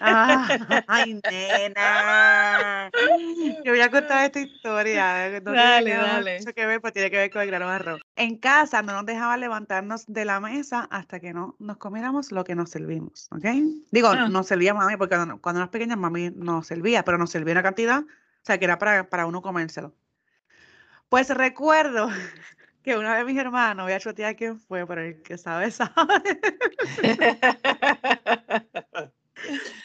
Ah, 0.02 0.84
ay, 0.88 1.22
nena. 1.30 2.90
Yo 3.64 3.72
voy 3.72 3.82
a 3.82 3.92
contar 3.92 4.26
esta 4.26 4.40
historia. 4.40 5.40
No 5.42 5.52
dale, 5.54 5.92
tiene 5.92 6.04
dale. 6.04 6.40
Mucho 6.40 6.54
que 6.56 6.66
ver, 6.66 6.82
pero 6.82 6.92
tiene 6.92 7.12
que 7.12 7.18
ver 7.18 7.30
con 7.30 7.44
el 7.44 7.48
grano 7.50 7.70
de 7.70 7.76
arroz. 7.76 8.01
En 8.16 8.38
casa 8.38 8.82
no 8.82 8.94
nos 8.94 9.06
dejaba 9.06 9.38
levantarnos 9.38 10.06
de 10.06 10.26
la 10.26 10.40
mesa 10.40 10.88
hasta 10.92 11.20
que 11.20 11.34
no 11.34 11.56
nos 11.60 11.78
comiéramos 11.78 12.32
lo 12.32 12.44
que 12.44 12.56
nos 12.56 12.70
servimos, 12.70 13.28
¿ok? 13.32 13.46
Digo, 13.92 14.10
ah. 14.10 14.28
nos 14.28 14.48
servía 14.48 14.74
mami, 14.74 14.98
porque 14.98 15.16
cuando, 15.16 15.40
cuando 15.40 15.62
eras 15.62 15.70
pequeña 15.70 15.96
mami 15.96 16.30
nos 16.32 16.68
servía, 16.68 17.04
pero 17.04 17.18
nos 17.18 17.32
servía 17.32 17.54
una 17.54 17.64
cantidad, 17.64 18.02
o 18.02 18.44
sea, 18.44 18.58
que 18.58 18.66
era 18.66 18.78
para, 18.78 19.10
para 19.10 19.26
uno 19.26 19.42
comérselo. 19.42 19.96
Pues 21.10 21.30
recuerdo 21.30 22.10
que 22.84 22.98
uno 22.98 23.14
de 23.14 23.26
mis 23.26 23.38
hermanos, 23.38 23.86
voy 23.86 23.94
a 23.94 24.00
chotear 24.00 24.36
quién 24.36 24.60
fue, 24.60 24.86
pero 24.86 25.02
el 25.02 25.22
que 25.22 25.38
sabe, 25.38 25.72
sabe. 25.72 25.92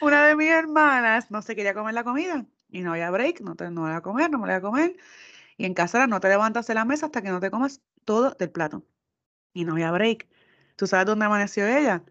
una 0.01 0.27
de 0.27 0.37
mis 0.37 0.49
hermanas 0.49 1.31
no 1.31 1.43
se 1.43 1.55
quería 1.55 1.75
comer 1.75 1.95
la 1.95 2.05
comida 2.05 2.45
y 2.71 2.83
no 2.83 2.93
había 2.93 3.11
break, 3.11 3.41
no, 3.41 3.55
te, 3.55 3.71
no 3.71 3.83
voy 3.83 3.93
a 3.93 4.01
comer, 4.01 4.31
no 4.31 4.39
me 4.39 4.47
voy 4.47 4.55
a 4.55 4.61
comer. 4.61 4.97
Y 5.57 5.65
en 5.65 5.75
casa 5.75 6.07
no 6.07 6.21
te 6.21 6.29
levantas 6.29 6.67
de 6.67 6.75
la 6.75 6.85
mesa 6.85 7.07
hasta 7.07 7.23
que 7.23 7.31
no 7.31 7.41
te 7.41 7.51
comas 7.51 7.81
todo 8.05 8.37
del 8.39 8.51
plato. 8.51 8.85
Y 9.53 9.65
no 9.65 9.73
había 9.73 9.91
break. 9.91 10.29
¿Tú 10.77 10.87
sabes 10.87 11.07
dónde 11.07 11.25
amaneció 11.25 11.67
ella? 11.67 12.03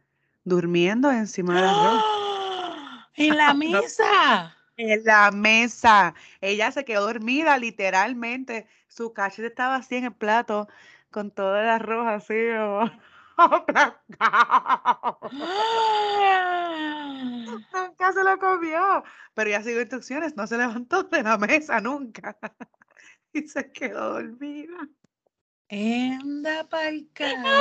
Durmiendo 0.43 1.11
encima 1.11 1.55
de 1.55 1.61
la 1.61 1.71
¡Ah! 1.73 3.09
¿En 3.15 3.37
la 3.37 3.53
mesa? 3.53 4.55
en 4.77 5.03
la 5.03 5.31
mesa. 5.31 6.13
Ella 6.41 6.71
se 6.71 6.85
quedó 6.85 7.05
dormida, 7.05 7.57
literalmente 7.57 8.67
su 8.87 9.13
cachete 9.13 9.47
estaba 9.47 9.75
así 9.75 9.95
en 9.95 10.05
el 10.05 10.13
plato, 10.13 10.67
con 11.11 11.31
toda 11.31 11.63
la 11.63 11.75
arroz 11.75 12.07
así. 12.07 12.33
nunca 17.73 18.13
se 18.13 18.23
lo 18.23 18.39
comió, 18.39 19.03
pero 19.33 19.49
ya 19.49 19.61
sigo 19.61 19.81
instrucciones, 19.81 20.37
no 20.37 20.47
se 20.47 20.57
levantó 20.57 21.03
de 21.03 21.21
la 21.23 21.37
mesa 21.37 21.81
nunca 21.81 22.37
y 23.35 23.47
se 23.47 23.71
quedó 23.71 24.13
dormida. 24.13 24.89
Anda 25.69 26.67
pa'l 26.69 27.09
cara. 27.13 27.51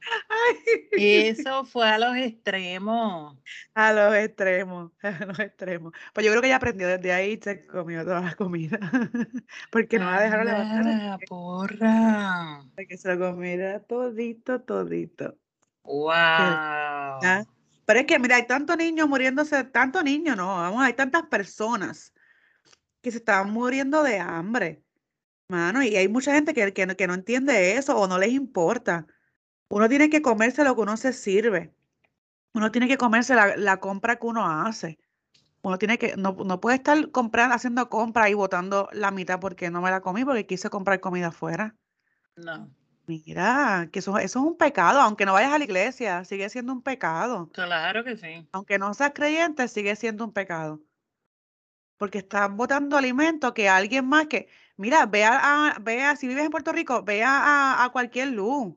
Eso 0.92 1.64
fue 1.64 1.86
a 1.86 1.98
los 1.98 2.16
extremos. 2.16 3.36
A 3.74 3.92
los 3.92 4.14
extremos, 4.14 4.92
a 5.02 5.26
los 5.26 5.38
extremos. 5.38 5.92
Pues 6.14 6.24
yo 6.24 6.32
creo 6.32 6.40
que 6.40 6.48
ella 6.48 6.56
aprendió 6.56 6.88
desde 6.88 7.12
ahí 7.12 7.32
y 7.32 7.42
se 7.42 7.66
comió 7.66 8.02
toda 8.04 8.20
la 8.20 8.34
comida. 8.34 8.78
Porque 9.70 9.98
no 9.98 10.10
la 10.10 10.22
dejaron 10.22 10.46
levantar. 10.46 11.20
porra. 11.28 12.64
que 12.88 12.96
se 12.96 13.14
lo 13.14 13.32
comiera 13.32 13.80
todito, 13.80 14.62
todito. 14.62 15.36
Wow. 15.82 17.20
Pero 17.84 18.00
es 18.00 18.06
que, 18.06 18.18
mira, 18.18 18.36
hay 18.36 18.46
tantos 18.46 18.76
niños 18.76 19.08
muriéndose, 19.08 19.64
tanto 19.64 20.02
niños, 20.02 20.36
no, 20.36 20.46
vamos, 20.46 20.82
hay 20.82 20.92
tantas 20.92 21.24
personas 21.24 22.14
que 23.02 23.10
se 23.10 23.18
estaban 23.18 23.50
muriendo 23.50 24.02
de 24.02 24.18
hambre. 24.18 24.82
Mano, 25.48 25.82
y 25.82 25.96
hay 25.96 26.08
mucha 26.08 26.32
gente 26.32 26.54
que, 26.54 26.72
que, 26.72 26.86
que 26.96 27.06
no 27.06 27.14
entiende 27.14 27.76
eso 27.76 27.96
o 27.96 28.06
no 28.06 28.18
les 28.18 28.30
importa. 28.32 29.06
Uno 29.68 29.88
tiene 29.88 30.10
que 30.10 30.22
comerse 30.22 30.64
lo 30.64 30.74
que 30.74 30.82
uno 30.82 30.96
se 30.96 31.12
sirve. 31.12 31.74
Uno 32.54 32.70
tiene 32.70 32.88
que 32.88 32.98
comerse 32.98 33.34
la, 33.34 33.76
compra 33.78 34.16
que 34.16 34.26
uno 34.26 34.46
hace. 34.46 34.98
Uno 35.62 35.78
tiene 35.78 35.98
que, 35.98 36.16
no, 36.16 36.36
no 36.44 36.60
puede 36.60 36.76
estar 36.76 37.10
comprando, 37.10 37.54
haciendo 37.54 37.88
compra 37.88 38.28
y 38.28 38.34
botando 38.34 38.88
la 38.92 39.10
mitad 39.10 39.38
porque 39.40 39.70
no 39.70 39.80
me 39.80 39.90
la 39.90 40.00
comí 40.00 40.24
porque 40.24 40.46
quise 40.46 40.70
comprar 40.70 41.00
comida 41.00 41.28
afuera. 41.28 41.76
No. 42.36 42.70
Mira, 43.06 43.88
que 43.92 43.98
eso, 43.98 44.18
eso 44.18 44.38
es 44.38 44.44
un 44.44 44.56
pecado, 44.56 45.00
aunque 45.00 45.26
no 45.26 45.32
vayas 45.32 45.52
a 45.52 45.58
la 45.58 45.64
iglesia, 45.64 46.24
sigue 46.24 46.48
siendo 46.48 46.72
un 46.72 46.82
pecado. 46.82 47.50
Claro 47.52 48.04
que 48.04 48.16
sí. 48.16 48.48
Aunque 48.52 48.78
no 48.78 48.94
seas 48.94 49.12
creyente, 49.14 49.66
sigue 49.66 49.96
siendo 49.96 50.24
un 50.24 50.32
pecado. 50.32 50.80
Porque 52.00 52.18
estás 52.18 52.50
botando 52.50 52.96
alimento 52.96 53.52
que 53.52 53.68
alguien 53.68 54.06
más 54.08 54.26
que, 54.26 54.48
mira, 54.78 55.04
vea, 55.04 55.76
vea, 55.82 56.16
si 56.16 56.28
vives 56.28 56.46
en 56.46 56.50
Puerto 56.50 56.72
Rico, 56.72 57.02
vea 57.02 57.84
a, 57.84 57.90
cualquier 57.92 58.28
luz. 58.28 58.74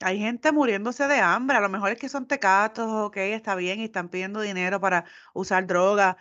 Hay 0.00 0.18
gente 0.18 0.50
muriéndose 0.50 1.06
de 1.06 1.20
hambre, 1.20 1.56
a 1.58 1.60
lo 1.60 1.68
mejor 1.68 1.92
es 1.92 1.98
que 1.98 2.08
son 2.08 2.26
tecatos, 2.26 2.88
ok, 2.90 3.16
está 3.18 3.54
bien, 3.54 3.78
y 3.80 3.84
están 3.84 4.08
pidiendo 4.08 4.40
dinero 4.40 4.80
para 4.80 5.04
usar 5.32 5.64
droga, 5.66 6.16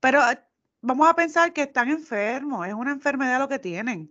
pero 0.00 0.20
eh, 0.30 0.38
vamos 0.80 1.08
a 1.08 1.14
pensar 1.14 1.52
que 1.52 1.62
están 1.62 1.88
enfermos, 1.90 2.66
es 2.66 2.74
una 2.74 2.90
enfermedad 2.92 3.38
lo 3.38 3.48
que 3.48 3.60
tienen, 3.60 4.10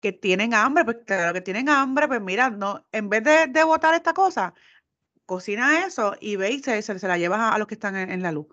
que 0.00 0.12
tienen 0.12 0.54
hambre, 0.54 0.84
pues 0.84 0.98
claro 1.04 1.32
que 1.34 1.40
tienen 1.40 1.68
hambre, 1.68 2.06
pues 2.06 2.20
mira, 2.22 2.50
no, 2.50 2.86
en 2.92 3.08
vez 3.08 3.24
de, 3.24 3.48
de 3.48 3.64
botar 3.64 3.94
esta 3.94 4.14
cosa, 4.14 4.54
cocina 5.26 5.84
eso 5.86 6.14
y 6.20 6.36
ve 6.36 6.52
y 6.52 6.60
se, 6.60 6.80
se, 6.82 7.08
la 7.08 7.18
llevas 7.18 7.40
a, 7.52 7.58
los 7.58 7.66
que 7.66 7.74
están 7.74 7.96
en, 7.96 8.22
la 8.22 8.32
luz. 8.32 8.46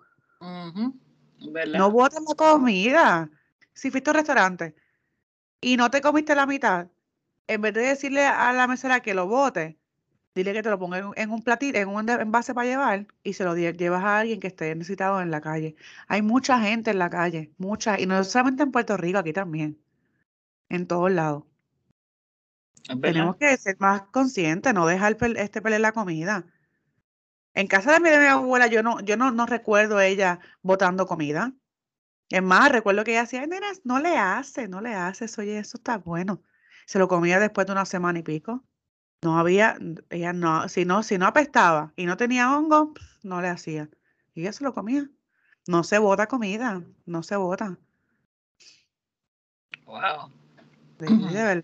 No 1.78 1.90
botes 1.90 2.20
la 2.26 2.34
comida. 2.34 3.30
Si 3.74 3.90
fuiste 3.90 4.10
a 4.10 4.12
un 4.12 4.16
restaurante 4.16 4.74
y 5.60 5.76
no 5.76 5.90
te 5.90 6.00
comiste 6.00 6.34
la 6.34 6.46
mitad, 6.46 6.88
en 7.46 7.60
vez 7.60 7.74
de 7.74 7.82
decirle 7.82 8.26
a 8.26 8.52
la 8.52 8.66
mesera 8.66 9.00
que 9.00 9.14
lo 9.14 9.26
bote, 9.26 9.78
dile 10.34 10.52
que 10.52 10.62
te 10.62 10.70
lo 10.70 10.78
ponga 10.78 11.12
en, 11.16 11.30
un 11.30 11.42
platito, 11.42 11.78
en 11.78 11.88
un 11.88 12.08
envase 12.08 12.54
para 12.54 12.66
llevar 12.66 13.06
y 13.22 13.32
se 13.34 13.44
lo 13.44 13.54
llevas 13.54 14.04
a 14.04 14.18
alguien 14.18 14.40
que 14.40 14.48
esté 14.48 14.74
necesitado 14.74 15.20
en 15.20 15.30
la 15.30 15.40
calle. 15.40 15.76
Hay 16.08 16.22
mucha 16.22 16.60
gente 16.60 16.90
en 16.90 16.98
la 16.98 17.10
calle, 17.10 17.52
mucha, 17.58 18.00
y 18.00 18.06
no 18.06 18.22
solamente 18.24 18.62
en 18.62 18.72
Puerto 18.72 18.96
Rico, 18.96 19.18
aquí 19.18 19.32
también, 19.32 19.78
en 20.68 20.86
todos 20.86 21.10
lados. 21.10 21.44
Tenemos 23.00 23.36
que 23.36 23.56
ser 23.56 23.76
más 23.78 24.02
conscientes, 24.02 24.74
no 24.74 24.86
dejar 24.86 25.16
este 25.36 25.62
pelear 25.62 25.80
la 25.80 25.92
comida. 25.92 26.44
En 27.54 27.66
casa 27.66 27.92
de 27.92 28.00
mi, 28.00 28.10
de 28.10 28.18
mi 28.18 28.26
abuela 28.26 28.66
yo 28.66 28.82
no, 28.82 29.00
yo 29.00 29.16
no, 29.16 29.30
no 29.30 29.46
recuerdo 29.46 30.00
ella 30.00 30.40
botando 30.62 31.06
comida. 31.06 31.52
Es 32.28 32.42
más, 32.42 32.72
recuerdo 32.72 33.04
que 33.04 33.12
ella 33.12 33.22
decía, 33.22 33.46
no 33.84 33.98
le 34.00 34.16
hace, 34.16 34.68
no 34.68 34.80
le 34.80 34.94
hace, 34.94 35.26
oye, 35.40 35.58
eso 35.58 35.76
está 35.76 35.98
bueno 35.98 36.42
se 36.86 36.98
lo 36.98 37.08
comía 37.08 37.38
después 37.38 37.66
de 37.66 37.72
una 37.72 37.86
semana 37.86 38.18
y 38.18 38.22
pico. 38.22 38.62
No 39.22 39.38
había, 39.38 39.78
ella 40.10 40.32
no, 40.32 40.68
si 40.68 40.84
no, 40.84 41.02
si 41.02 41.16
no 41.16 41.26
apestaba 41.26 41.92
y 41.96 42.06
no 42.06 42.16
tenía 42.16 42.56
hongo, 42.56 42.92
no 43.22 43.40
le 43.40 43.48
hacía. 43.48 43.88
Y 44.34 44.42
ella 44.42 44.52
se 44.52 44.64
lo 44.64 44.74
comía. 44.74 45.08
No 45.68 45.84
se 45.84 45.98
bota 45.98 46.26
comida, 46.26 46.82
no 47.06 47.22
se 47.22 47.36
bota. 47.36 47.78
Wow. 49.86 50.32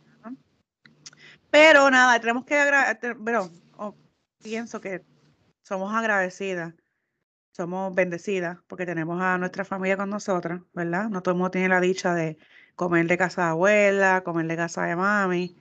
Pero 1.50 1.90
nada, 1.90 2.20
tenemos 2.20 2.44
que 2.44 2.56
agradecer, 2.56 3.16
pero 3.24 3.50
oh, 3.78 3.94
pienso 4.42 4.82
que 4.82 5.02
somos 5.68 5.94
agradecidas, 5.94 6.72
somos 7.52 7.94
bendecidas 7.94 8.58
porque 8.68 8.86
tenemos 8.86 9.20
a 9.20 9.36
nuestra 9.36 9.66
familia 9.66 9.98
con 9.98 10.08
nosotras, 10.08 10.62
¿verdad? 10.72 11.10
No 11.10 11.22
todo 11.22 11.32
el 11.32 11.38
mundo 11.38 11.50
tiene 11.50 11.68
la 11.68 11.80
dicha 11.80 12.14
de 12.14 12.38
comer 12.74 13.06
de 13.06 13.18
casa 13.18 13.42
de 13.42 13.48
abuela, 13.50 14.22
comer 14.24 14.46
de 14.46 14.56
casa 14.56 14.84
de 14.84 14.96
mami. 14.96 15.56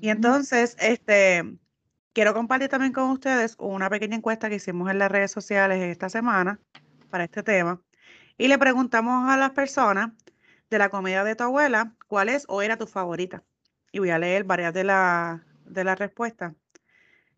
Y 0.00 0.08
entonces, 0.08 0.76
este, 0.80 1.44
quiero 2.14 2.32
compartir 2.32 2.70
también 2.70 2.94
con 2.94 3.10
ustedes 3.10 3.54
una 3.58 3.90
pequeña 3.90 4.16
encuesta 4.16 4.48
que 4.48 4.54
hicimos 4.54 4.90
en 4.90 4.98
las 4.98 5.12
redes 5.12 5.30
sociales 5.30 5.78
esta 5.82 6.08
semana 6.08 6.58
para 7.10 7.24
este 7.24 7.42
tema. 7.42 7.82
Y 8.38 8.48
le 8.48 8.56
preguntamos 8.56 9.28
a 9.28 9.36
las 9.36 9.50
personas 9.50 10.12
de 10.70 10.78
la 10.78 10.88
comida 10.88 11.22
de 11.22 11.36
tu 11.36 11.44
abuela, 11.44 11.94
¿cuál 12.06 12.30
es 12.30 12.46
o 12.48 12.62
era 12.62 12.78
tu 12.78 12.86
favorita? 12.86 13.44
Y 13.92 13.98
voy 13.98 14.08
a 14.08 14.18
leer 14.18 14.44
varias 14.44 14.72
de, 14.72 14.84
la, 14.84 15.44
de 15.66 15.84
las 15.84 15.98
respuestas. 15.98 16.54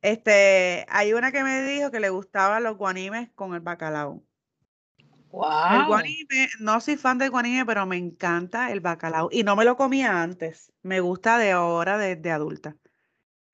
Este, 0.02 0.86
hay 0.88 1.12
una 1.12 1.30
que 1.30 1.44
me 1.44 1.62
dijo 1.62 1.90
que 1.90 2.00
le 2.00 2.08
gustaban 2.10 2.62
los 2.62 2.76
guanimes 2.76 3.30
con 3.34 3.54
el 3.54 3.60
bacalao. 3.60 4.22
El 5.32 5.86
guanime, 5.86 6.48
no 6.58 6.80
soy 6.80 6.96
fan 6.96 7.18
del 7.18 7.30
guanime, 7.30 7.64
pero 7.64 7.86
me 7.86 7.96
encanta 7.96 8.72
el 8.72 8.80
bacalao. 8.80 9.28
Y 9.30 9.44
no 9.44 9.54
me 9.54 9.64
lo 9.64 9.76
comía 9.76 10.22
antes. 10.22 10.72
Me 10.82 11.00
gusta 11.00 11.38
de 11.38 11.52
ahora, 11.52 11.98
de, 11.98 12.30
adulta. 12.32 12.76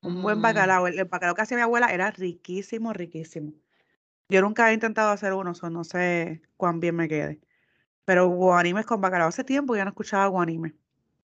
Un 0.01 0.23
buen 0.23 0.39
mm. 0.39 0.43
bacalao. 0.43 0.87
El, 0.87 1.05
bacalao 1.05 1.35
que 1.35 1.43
hacía 1.43 1.59
mi 1.59 1.63
abuela 1.63 1.93
era 1.93 2.11
riquísimo, 2.11 2.93
riquísimo. 2.93 3.53
Yo 4.29 4.41
nunca 4.41 4.71
he 4.71 4.75
intentado 4.75 5.11
hacer 5.11 5.35
uno, 5.35 5.53
no 5.71 5.85
sé 5.85 6.43
cuán 6.57 6.81
bien 6.81 6.97
me 6.97 7.09
quede. 7.09 7.41
Pero 8.05 8.29
guanimes 8.29 8.87
con 8.87 9.01
bacalao. 9.01 9.29
Hace 9.29 9.45
tiempo 9.45 9.77
ya 9.77 9.85
no 9.85 9.91
escuchaba 9.91 10.27
guanime. 10.29 10.75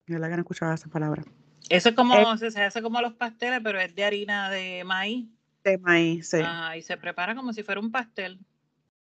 Yo 0.07 0.19
la 0.19 0.29
que 0.29 0.35
no 0.35 0.43
escuchaba 0.43 0.75
esa 0.75 0.91
palabra. 0.91 1.25
Eso 1.69 1.89
es 1.89 1.95
como, 1.95 2.37
se 2.37 2.63
hace 2.63 2.83
como 2.83 3.01
los 3.01 3.15
pasteles, 3.15 3.61
pero 3.63 3.81
es 3.81 3.95
de 3.95 4.05
harina 4.05 4.51
de 4.51 4.85
maíz. 4.85 5.29
De 5.63 5.79
maíz, 5.79 6.29
sí. 6.29 6.39
y 6.77 6.83
se 6.83 6.97
prepara 6.97 7.35
como 7.35 7.53
si 7.53 7.63
fuera 7.63 7.81
un 7.81 7.91
pastel. 7.91 8.39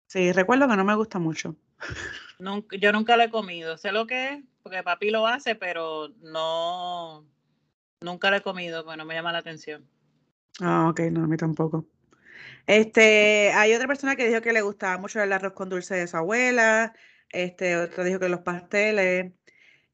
Sí, 0.06 0.32
recuerdo 0.32 0.68
que 0.68 0.76
no 0.76 0.84
me 0.84 0.94
gusta 0.94 1.18
mucho. 1.18 1.56
yo 2.78 2.92
nunca 2.92 3.16
lo 3.16 3.22
he 3.22 3.30
comido. 3.30 3.76
Sé 3.76 3.92
lo 3.92 4.06
que 4.06 4.34
es, 4.34 4.44
porque 4.62 4.82
papi 4.82 5.10
lo 5.10 5.26
hace, 5.26 5.54
pero 5.54 6.10
no, 6.20 7.26
nunca 8.00 8.30
lo 8.30 8.36
he 8.36 8.42
comido, 8.42 8.84
pues 8.84 8.96
no 8.96 9.04
me 9.04 9.14
llama 9.14 9.32
la 9.32 9.38
atención. 9.38 9.88
Ah, 10.60 10.88
ok, 10.88 11.00
no, 11.10 11.24
a 11.24 11.26
mí 11.26 11.36
tampoco. 11.36 11.86
Este, 12.66 13.52
hay 13.54 13.74
otra 13.74 13.88
persona 13.88 14.16
que 14.16 14.28
dijo 14.28 14.40
que 14.40 14.52
le 14.52 14.60
gustaba 14.60 14.98
mucho 14.98 15.20
el 15.20 15.32
arroz 15.32 15.52
con 15.54 15.68
dulce 15.68 15.94
de 15.94 16.06
su 16.06 16.16
abuela. 16.16 16.94
Este, 17.30 17.76
otro 17.76 18.04
dijo 18.04 18.20
que 18.20 18.28
los 18.28 18.40
pasteles. 18.40 19.32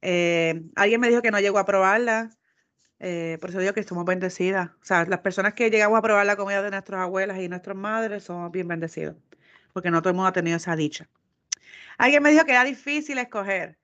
Eh, 0.03 0.63
alguien 0.77 1.01
me 1.01 1.09
dijo 1.09 1.23
que 1.23 1.31
no 1.31 1.41
llegó 1.41 1.59
a 1.59 1.65
probarla. 1.65 2.31
Eh, 3.01 3.39
por 3.41 3.51
eso 3.51 3.61
digo 3.61 3.73
que 3.73 3.81
estamos 3.81 4.05
bendecidas. 4.05 4.71
O 4.81 4.85
sea, 4.85 5.05
las 5.05 5.21
personas 5.21 5.55
que 5.55 5.71
llegamos 5.71 5.99
a 5.99 6.03
probar 6.03 6.27
la 6.27 6.37
comida 6.37 6.63
de 6.63 6.71
nuestras 6.71 7.01
abuelas 7.01 7.39
y 7.39 7.49
nuestras 7.49 7.77
madres 7.77 8.25
somos 8.25 8.51
bien 8.51 8.67
bendecidos. 8.67 9.17
Porque 9.73 9.91
no 9.91 10.03
todo 10.03 10.11
el 10.11 10.17
mundo 10.17 10.29
ha 10.29 10.33
tenido 10.33 10.57
esa 10.57 10.75
dicha. 10.75 11.09
Alguien 11.99 12.23
me 12.23 12.31
dijo 12.31 12.45
que 12.45 12.53
era 12.53 12.65
difícil 12.65 13.19
escoger, 13.19 13.79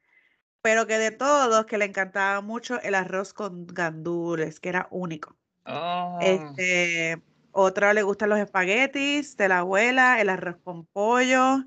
pero 0.62 0.87
que 0.87 0.98
de 0.98 1.11
todos 1.11 1.66
que 1.66 1.79
le 1.79 1.85
encantaba 1.85 2.40
mucho 2.40 2.81
el 2.83 2.94
arroz 2.94 3.33
con 3.33 3.66
gandules, 3.66 4.61
que 4.61 4.68
era 4.68 4.88
único. 4.90 5.37
Oh. 5.66 6.18
Este, 6.20 7.20
otra 7.50 7.92
le 7.94 8.03
gustan 8.03 8.31
los 8.31 8.38
espaguetis 8.38 9.37
de 9.37 9.48
la 9.48 9.59
abuela, 9.59 10.20
el 10.20 10.29
arroz 10.29 10.57
con 10.62 10.87
pollo. 10.87 11.64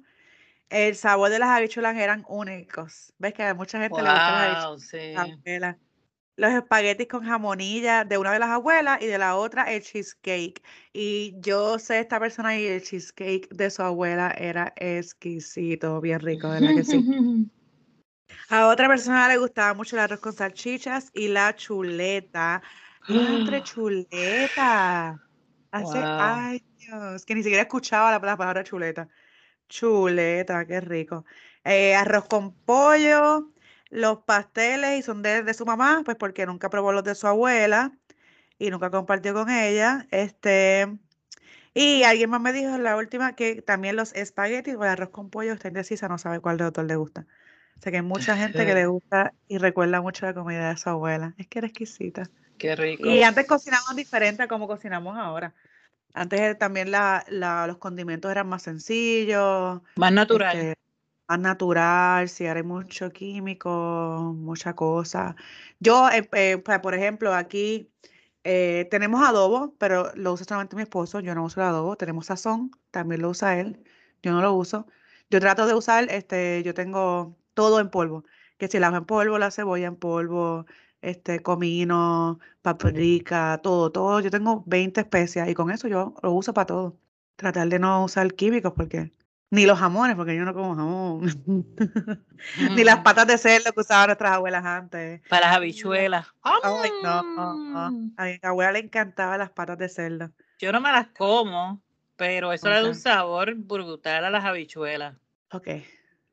El 0.70 0.96
sabor 0.96 1.30
de 1.30 1.40
las 1.40 1.50
habichuelas 1.50 1.96
eran 1.96 2.26
únicos. 2.28 3.14
¿Ves 3.18 3.34
que 3.34 3.44
a 3.44 3.54
mucha 3.54 3.80
gente 3.80 4.02
le 4.02 4.10
gustan 4.10 4.54
las 4.54 4.66
habichuelas? 5.16 5.78
Los 6.38 6.54
espaguetis 6.54 7.08
con 7.08 7.26
jamonilla 7.26 8.06
de 8.06 8.17
una 8.17 8.32
de 8.32 8.39
las 8.39 8.50
abuelas 8.50 9.02
y 9.02 9.08
de 9.08 9.17
la 9.17 9.36
otra 9.36 9.73
el 9.73 9.82
cheesecake. 9.82 10.62
Y 10.93 11.34
yo 11.39 11.80
sé 11.80 12.00
esta 12.00 12.19
persona 12.19 12.58
y 12.58 12.65
el 12.67 12.82
cheesecake 12.82 13.50
de 13.50 13.69
su 13.69 13.82
abuela 13.82 14.34
era 14.38 14.71
exquisito, 14.76 16.00
bien 16.00 16.19
rico, 16.19 16.47
¿verdad 16.50 16.76
que 16.76 16.84
sí? 16.84 17.04
A 18.50 18.67
otra 18.67 18.88
persona 18.88 19.28
le 19.28 19.38
gustaba 19.38 19.73
mucho 19.73 19.95
el 19.95 20.02
arroz 20.02 20.19
con 20.19 20.34
salchichas 20.34 21.12
y 21.13 21.28
la 21.28 21.56
chuleta. 21.56 22.62
Entre 23.10 23.63
chuleta. 23.63 25.21
Hace 25.71 25.97
años 25.97 27.26
que 27.26 27.36
ni 27.36 27.43
siquiera 27.43 27.63
escuchaba 27.63 28.12
la, 28.12 28.21
palabra 28.21 28.63
chuleta. 28.63 29.10
Chuleta, 29.67 30.65
qué 30.65 30.80
rico. 30.82 31.26
Eh, 31.63 31.95
arroz 31.95 32.28
con 32.28 32.54
pollo, 32.54 33.52
los 33.89 34.19
pasteles 34.19 35.00
y 35.00 35.02
son 35.02 35.21
de, 35.21 35.54
su 35.54 35.65
mamá, 35.65 36.02
pues 36.04 36.17
porque 36.17 36.45
nunca 36.45 36.69
probó 36.69 36.91
los 36.91 37.04
de 37.04 37.15
su 37.15 37.28
abuela 37.28 37.91
y 38.60 38.69
nunca 38.69 38.89
compartió 38.89 39.34
con 39.34 39.50
ella. 39.50 40.08
Este, 40.12 40.88
y 41.73 42.04
alguien 42.04 42.30
más 42.30 42.41
me 42.41 42.54
dijo 42.54 42.76
en 42.76 42.84
la 42.84 42.97
última 42.97 43.36
que 43.36 43.62
también 43.62 43.95
los 43.95 44.13
espaguetis 44.13 44.76
o 44.76 44.84
el 44.84 44.89
arroz 44.89 45.10
con 45.10 45.30
pollo 45.30 45.54
está 45.54 45.67
indecisa, 45.67 46.08
no 46.08 46.17
sabe 46.17 46.39
cuál 46.39 46.58
de 46.58 46.65
otro 46.65 46.84
le 46.84 46.95
gusta. 46.95 47.26
O 47.78 47.82
sea 47.82 47.91
que 47.91 47.97
hay 47.97 48.04
mucha 48.04 48.36
gente 48.36 48.65
que 48.65 48.73
le 48.76 48.88
gusta 48.88 49.34
y 49.47 49.58
recuerda 49.60 50.02
mucho 50.02 50.26
la 50.26 50.34
comida 50.34 50.69
de 50.69 50.78
su 50.78 50.89
abuela. 50.89 51.34
Es 51.38 51.47
que 51.47 51.60
era 51.60 51.67
exquisita. 51.67 52.30
Qué 52.58 52.76
rico. 52.76 53.08
Y 53.08 53.21
antes 53.21 53.45
cocinábamos 53.45 53.95
diferente 53.95 54.43
a 54.43 54.47
como 54.47 54.67
cocinamos 54.67 55.15
ahora. 55.17 55.54
Antes 56.13 56.39
eh, 56.39 56.56
también 56.56 56.89
la, 56.89 57.23
los 57.30 57.78
condimentos 57.78 58.32
eran 58.32 58.47
más 58.47 58.63
sencillos. 58.63 59.82
Más 59.95 60.12
natural. 60.12 60.58
Este, 60.58 60.87
más 61.28 61.40
natural, 61.40 62.30
si 62.30 62.46
hay 62.48 62.63
mucho 62.63 63.12
químico, 63.12 64.34
mucha 64.36 64.76
cosa. 64.76 65.36
Yo, 65.80 66.10
eh, 66.10 66.28
eh, 66.34 66.58
por 66.60 66.94
ejemplo, 66.94 67.34
aquí 67.34 67.92
tenemos 68.90 69.22
adobo, 69.28 69.76
pero 69.78 70.12
lo 70.16 70.34
usa 70.34 70.46
solamente 70.46 70.76
mi 70.78 70.84
esposo. 70.84 71.20
Yo 71.20 71.36
no 71.36 71.44
uso 71.44 71.60
el 71.62 71.68
adobo. 71.68 71.98
Tenemos 71.98 72.28
sazón, 72.28 72.72
también 72.92 73.22
lo 73.22 73.30
usa 73.30 73.60
él. 73.60 73.84
Yo 74.24 74.32
no 74.32 74.42
lo 74.42 74.54
uso. 74.54 74.88
Yo 75.30 75.40
trato 75.42 75.68
de 75.68 75.74
usar, 75.74 76.08
este, 76.12 76.63
yo 76.63 76.74
tengo 76.74 77.38
todo 77.54 77.80
en 77.80 77.90
polvo. 77.90 78.24
Que 78.58 78.68
si 78.68 78.80
la 78.80 78.88
en 78.88 79.06
polvo, 79.06 79.38
la 79.38 79.52
cebolla 79.52 79.88
en 79.88 79.98
polvo, 79.98 80.66
este, 81.02 81.42
comino, 81.42 82.40
paprika, 82.62 83.60
todo, 83.62 83.92
todo. 83.92 84.20
Yo 84.22 84.32
tengo 84.32 84.63
20 84.66 85.02
especias 85.02 85.50
y 85.50 85.54
con 85.54 85.70
eso 85.72 85.88
yo 85.88 86.13
lo 86.24 86.32
uso 86.32 86.54
para 86.54 86.66
todo. 86.68 86.98
Tratar 87.36 87.68
de 87.70 87.80
no 87.80 88.04
usar 88.06 88.34
químicos 88.34 88.74
porque 88.76 89.12
ni 89.50 89.66
los 89.66 89.80
jamones, 89.80 90.16
porque 90.16 90.36
yo 90.36 90.44
no 90.44 90.54
como 90.54 90.76
jamón. 90.76 91.22
Ni 92.76 92.84
las 92.84 93.00
mm. 93.00 93.04
patas 93.04 93.28
de 93.28 93.38
cerdo 93.38 93.72
que 93.72 93.80
usaban 93.80 94.08
nuestras 94.08 94.34
abuelas 94.34 94.66
antes. 94.66 95.22
Para 95.30 95.48
las 95.48 95.56
habichuelas. 95.56 96.28
Ay, 96.42 96.92
no, 97.02 97.20
A 98.18 98.26
mi 98.26 98.40
abuela 98.42 98.74
le 98.74 98.80
encantaban 98.80 99.40
las 99.40 99.52
patas 99.52 99.78
de 99.78 99.90
cerdo. 99.90 100.32
Yo 100.60 100.72
no 100.72 100.82
me 100.82 100.92
las 100.92 101.08
como, 101.10 101.82
pero 102.18 102.52
eso 102.52 102.68
le 102.68 102.82
da 102.82 102.88
un 102.88 102.96
sabor 102.96 103.56
brutal 103.56 104.26
a 104.26 104.30
las 104.30 104.44
habichuelas. 104.44 105.16
Ok. 105.52 105.68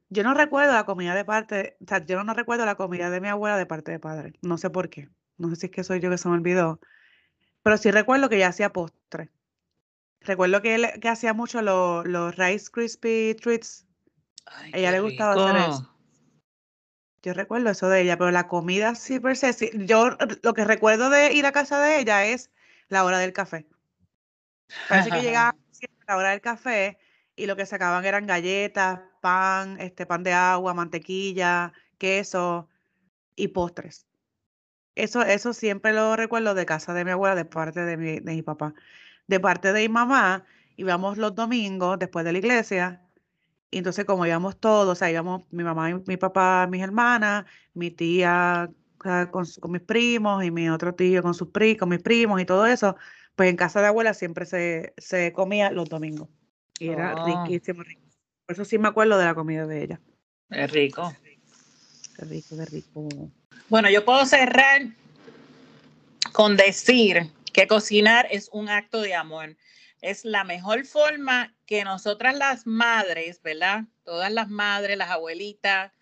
Yo 0.09 0.23
no 0.23 0.35
recuerdo 0.35 0.73
la 0.73 0.85
comida 0.85 1.15
de 1.15 1.25
parte, 1.25 1.77
o 1.81 1.87
sea, 1.89 2.05
yo 2.05 2.23
no 2.25 2.35
recuerdo 2.35 2.65
la 2.67 2.75
comida 2.75 3.11
de 3.11 3.21
mi 3.21 3.29
abuela 3.29 3.57
de 3.57 3.67
parte 3.67 3.93
de 3.93 3.99
padre. 3.99 4.33
No 4.43 4.59
sé 4.59 4.71
por 4.71 4.89
qué. 4.89 5.09
No 5.39 5.51
sé 5.51 5.57
si 5.57 5.67
es 5.67 5.73
que 5.73 5.85
soy 5.85 6.01
yo 6.01 6.11
que 6.11 6.19
se 6.19 6.29
me 6.29 6.35
olvidó. 6.35 6.81
Pero 7.63 7.77
sí 7.79 7.91
recuerdo 7.91 8.29
que 8.29 8.37
ella 8.37 8.49
hacía 8.49 8.73
postre. 8.73 9.31
Recuerdo 10.25 10.63
que, 10.63 10.75
él, 10.75 10.87
que 11.01 11.09
hacía 11.09 11.35
mucho 11.35 11.63
los 11.63 12.37
Rice 12.37 12.71
Crispy 12.71 13.37
Treats. 13.41 13.87
A 14.47 14.69
ella 14.69 14.91
le 14.91 15.01
gustaba 15.01 15.35
hacer 15.35 15.57
eso. 15.71 15.91
Yo 17.23 17.33
recuerdo 17.33 17.71
eso 17.71 17.89
de 17.89 18.03
ella, 18.03 18.19
pero 18.19 18.31
la 18.31 18.49
comida 18.49 18.95
sí 18.95 19.19
per 19.19 19.37
se, 19.37 19.71
yo 19.87 20.17
lo 20.43 20.53
que 20.53 20.65
recuerdo 20.65 21.09
de 21.09 21.33
ir 21.33 21.47
a 21.47 21.53
casa 21.53 21.81
de 21.81 21.99
ella 21.99 22.27
es 22.27 22.51
la 22.89 23.03
hora 23.05 23.19
del 23.19 23.33
café. 23.33 23.67
Parece 24.91 25.11
que 25.11 25.23
llegaba 25.23 25.57
la 26.09 26.17
hora 26.19 26.31
del 26.31 26.43
café 26.43 26.99
y 27.35 27.47
lo 27.47 27.57
que 27.57 27.65
sacaban 27.65 28.05
eran 28.05 28.27
galletas, 28.27 29.01
pan, 29.23 29.81
este 29.81 30.05
pan 30.05 30.23
de 30.23 30.35
agua, 30.35 30.75
mantequilla, 30.75 31.73
queso 31.97 32.69
y 33.37 33.49
postres. 33.49 34.07
Eso, 34.95 35.23
eso 35.23 35.55
siempre 35.55 35.95
lo 35.95 36.17
recuerdo 36.17 36.55
de 36.55 36.67
casa 36.67 36.93
de 36.93 37.05
mi 37.07 37.11
abuela, 37.11 37.35
de 37.35 37.47
parte 37.47 37.81
de 37.81 37.97
mi, 37.97 38.21
de 38.21 38.35
mi 38.35 38.43
papá. 38.43 38.75
De 39.27 39.41
parte 39.41 39.73
de 39.73 39.81
mi 39.83 39.89
mamá, 39.89 40.45
íbamos 40.77 41.19
los 41.19 41.35
domingos 41.35 41.99
después 41.99 42.25
de 42.25 42.33
la 42.33 42.39
iglesia. 42.39 43.03
Y 43.71 43.79
entonces, 43.79 44.05
como 44.05 44.27
íbamos 44.27 44.59
todos, 44.59 44.89
o 44.89 44.95
sea, 44.95 45.11
íbamos 45.11 45.43
mi 45.51 45.65
mamá 45.65 45.89
mi 46.07 46.17
papá, 46.17 46.67
mis 46.71 46.83
hermanas, 46.83 47.45
mi 47.73 47.91
tía 47.91 48.71
con, 48.99 49.47
con, 49.61 49.73
mis 49.73 49.83
primos 49.83 50.45
y 50.45 50.51
mi 50.51 50.69
otro 50.69 50.95
tío 50.95 51.23
con 51.23 51.35
sus 51.35 51.49
primos, 51.49 51.81
con 51.81 51.89
mis 51.89 52.03
primos 52.03 52.41
y 52.41 52.45
todo 52.45 52.67
eso, 52.67 52.97
pues 53.37 53.51
en 53.51 53.57
casa 53.57 53.81
de 53.81 53.89
abuela 53.89 54.15
siempre 54.15 54.47
se, 54.47 54.95
se 54.97 55.33
comía 55.33 55.71
los 55.71 55.89
domingos. 55.89 56.29
Y 56.79 56.89
era 56.89 57.15
oh. 57.15 57.27
riquísimo, 57.27 57.83
rico. 57.83 58.03
Por 58.47 58.55
eso 58.55 58.65
sí 58.65 58.79
me 58.79 58.89
acuerdo 58.89 59.19
de 59.19 59.25
la 59.25 59.35
comida 59.35 59.67
de 59.67 59.85
ella. 59.85 60.01
Es 60.51 60.71
rico. 60.71 61.15
Qué 62.17 62.25
rico, 62.25 62.57
qué 62.57 62.65
rico. 62.67 63.09
Bueno, 63.69 63.91
yo 63.91 64.05
puedo 64.05 64.25
cerrar 64.27 64.83
con 66.33 66.57
decir 66.57 67.31
que 67.55 67.67
cocinar 67.69 68.27
es 68.31 68.51
un 68.53 68.69
acto 68.69 69.01
de 69.01 69.15
amor. 69.15 69.57
Es 70.03 70.27
la 70.27 70.45
mejor 70.45 70.85
forma 70.85 71.57
que 71.65 71.85
nosotras 71.85 72.37
las 72.37 72.67
madres, 72.67 73.41
¿verdad? 73.43 73.85
Todas 74.03 74.31
las 74.31 74.51
madres, 74.51 74.99
las 74.99 75.09
abuelitas, 75.09 75.93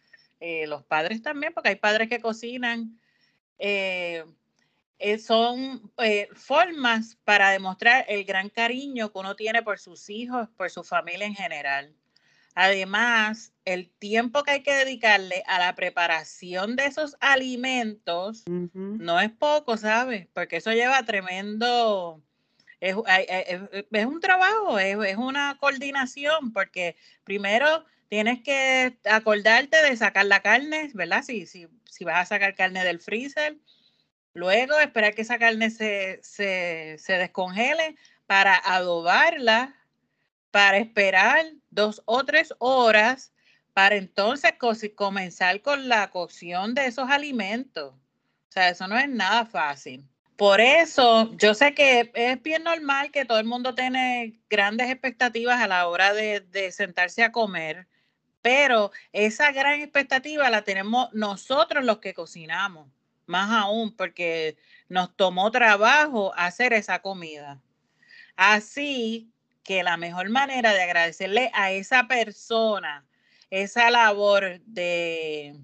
eh, 0.40 0.66
los 0.66 0.82
padres 0.82 1.22
también, 1.22 1.52
porque 1.52 1.68
hay 1.68 1.76
padres 1.76 2.08
que 2.08 2.20
cocinan, 2.20 2.98
eh, 3.58 4.24
eh, 4.98 5.18
son 5.18 5.92
formas 6.34 7.18
para 7.22 7.50
demostrar 7.50 8.06
el 8.08 8.24
gran 8.24 8.48
cariño 8.48 9.12
que 9.12 9.18
uno 9.18 9.36
tiene 9.36 9.62
por 9.62 9.78
sus 9.78 10.08
hijos, 10.10 10.48
por 10.56 10.70
su 10.70 10.82
familia 10.82 11.26
en 11.26 11.34
general. 11.34 11.94
Además, 12.54 13.52
el 13.64 13.90
tiempo 13.90 14.42
que 14.42 14.50
hay 14.52 14.62
que 14.62 14.74
dedicarle 14.74 15.42
a 15.46 15.58
la 15.58 15.74
preparación 15.74 16.76
de 16.76 16.86
esos 16.86 17.16
alimentos 17.20 18.44
no 18.46 19.20
es 19.20 19.30
poco, 19.30 19.76
¿sabes? 19.76 20.28
Porque 20.34 20.56
eso 20.56 20.72
lleva 20.72 21.02
tremendo, 21.04 22.22
es, 22.80 22.94
un 22.94 24.20
trabajo, 24.20 24.78
es, 24.78 25.16
una 25.16 25.56
coordinación, 25.58 26.52
porque 26.52 26.96
primero 27.24 27.84
tienes 28.08 28.42
que 28.42 28.98
acordarte 29.04 29.82
de 29.82 29.96
sacar 29.96 30.26
la 30.26 30.42
carne, 30.42 30.90
¿verdad? 30.92 31.22
Si, 31.22 31.46
si, 31.46 31.66
si 31.90 32.04
vas 32.04 32.20
a 32.20 32.34
sacar 32.34 32.54
carne 32.54 32.84
del 32.84 33.00
freezer, 33.00 33.56
Luego 34.34 34.78
esperar 34.78 35.14
que 35.14 35.22
esa 35.22 35.38
carne 35.38 35.70
se, 35.70 36.20
se, 36.22 37.12
descongele 37.12 37.96
para 38.26 38.56
adobarla, 38.56 39.76
para 40.50 40.78
esperar 40.78 41.44
dos 41.72 42.02
o 42.04 42.24
tres 42.24 42.54
horas, 42.58 43.32
para 43.72 43.96
entonces 43.96 44.52
comenzar 44.94 45.60
con 45.62 45.88
la 45.88 46.10
cocción 46.10 46.74
de 46.74 46.86
esos 46.86 47.10
alimentos. 47.10 47.94
O 47.94 48.52
sea, 48.52 48.68
eso 48.68 48.86
no 48.86 48.98
es 48.98 49.08
nada 49.08 49.46
fácil. 49.46 50.06
Por 50.36 50.60
eso, 50.60 51.34
yo 51.36 51.54
sé 51.54 51.74
que 51.74 52.10
es 52.14 52.42
bien 52.42 52.64
normal 52.64 53.10
que 53.10 53.24
todo 53.24 53.38
el 53.38 53.46
mundo 53.46 53.74
tiene 53.74 54.40
grandes 54.50 54.90
expectativas 54.90 55.60
a 55.60 55.68
la 55.68 55.88
hora 55.88 56.12
de, 56.12 56.40
de 56.40 56.72
sentarse 56.72 57.22
a 57.22 57.32
comer, 57.32 57.86
pero 58.42 58.90
esa 59.12 59.52
gran 59.52 59.80
expectativa 59.80 60.50
la 60.50 60.62
tenemos 60.62 61.12
nosotros 61.12 61.84
los 61.84 61.98
que 61.98 62.12
cocinamos, 62.12 62.88
más 63.26 63.50
aún 63.50 63.94
porque 63.94 64.56
nos 64.88 65.14
tomó 65.16 65.50
trabajo 65.50 66.34
hacer 66.34 66.72
esa 66.72 67.00
comida. 67.00 67.60
Así 68.36 69.31
que 69.62 69.82
la 69.82 69.96
mejor 69.96 70.28
manera 70.30 70.72
de 70.72 70.82
agradecerle 70.82 71.50
a 71.54 71.70
esa 71.72 72.08
persona 72.08 73.06
esa 73.52 73.90
labor 73.90 74.60
de, 74.64 75.60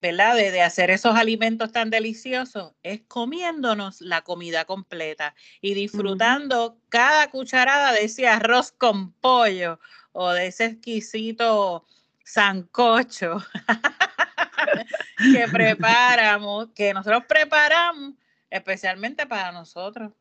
¿verdad? 0.00 0.36
De, 0.36 0.62
hacer 0.62 0.90
esos 0.90 1.16
alimentos 1.16 1.72
tan 1.72 1.90
deliciosos 1.90 2.72
es 2.84 3.02
comiéndonos 3.08 4.00
la 4.00 4.22
comida 4.22 4.64
completa 4.64 5.34
y 5.60 5.74
disfrutando 5.74 6.78
cada 6.88 7.28
cucharada 7.30 7.92
de 7.92 8.04
ese 8.04 8.28
arroz 8.28 8.70
con 8.70 9.12
pollo 9.14 9.80
o 10.12 10.30
de 10.30 10.46
ese 10.46 10.66
exquisito 10.66 11.84
sancocho 12.24 13.44
que 15.34 15.48
preparamos, 15.48 16.68
que 16.76 16.94
nosotros 16.94 17.24
preparamos 17.28 18.14
especialmente 18.50 19.26
para 19.26 19.50
nosotros, 19.50 20.12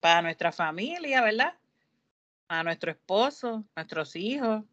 para 0.00 0.22
nuestra 0.22 0.52
familia, 0.52 1.20
¿verdad? 1.20 1.52
A 2.50 2.64
nuestro 2.64 2.90
esposo, 2.90 3.64
nuestros 3.76 4.16
hijos. 4.16 4.64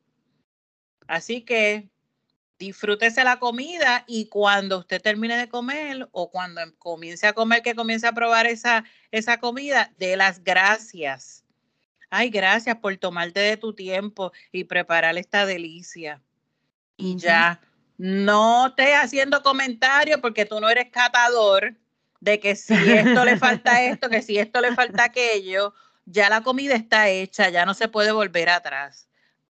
Así 1.07 1.43
que 1.43 1.91
disfrútese 2.57 3.23
la 3.23 3.37
comida 3.37 4.03
y 4.07 4.29
cuando 4.29 4.79
usted 4.79 4.99
termine 4.99 5.37
de 5.37 5.47
comer 5.47 6.09
o 6.11 6.31
cuando 6.31 6.59
em, 6.61 6.71
comience 6.79 7.27
a 7.27 7.33
comer, 7.33 7.61
que 7.61 7.75
comience 7.75 8.07
a 8.07 8.13
probar 8.13 8.47
esa, 8.47 8.83
esa 9.11 9.39
comida, 9.39 9.93
dé 9.99 10.17
las 10.17 10.43
gracias. 10.43 11.45
Ay, 12.09 12.31
gracias 12.31 12.77
por 12.77 12.97
tomarte 12.97 13.41
de 13.41 13.57
tu 13.57 13.75
tiempo 13.75 14.31
y 14.51 14.63
preparar 14.63 15.15
esta 15.15 15.45
delicia. 15.45 16.19
Y 16.95 17.15
ya, 17.17 17.61
no 17.99 18.69
estés 18.69 18.95
haciendo 18.95 19.43
comentarios 19.43 20.19
porque 20.19 20.45
tú 20.45 20.59
no 20.59 20.67
eres 20.67 20.89
catador 20.89 21.75
de 22.19 22.39
que 22.39 22.55
si 22.55 22.73
esto 22.73 23.23
le 23.23 23.37
falta 23.37 23.83
esto, 23.83 24.09
que 24.09 24.23
si 24.23 24.39
esto 24.39 24.61
le 24.61 24.73
falta 24.73 25.03
aquello, 25.03 25.75
ya 26.07 26.29
la 26.29 26.41
comida 26.41 26.73
está 26.73 27.09
hecha, 27.09 27.49
ya 27.49 27.65
no 27.65 27.73
se 27.73 27.89
puede 27.89 28.11
volver 28.11 28.49
atrás. 28.49 29.09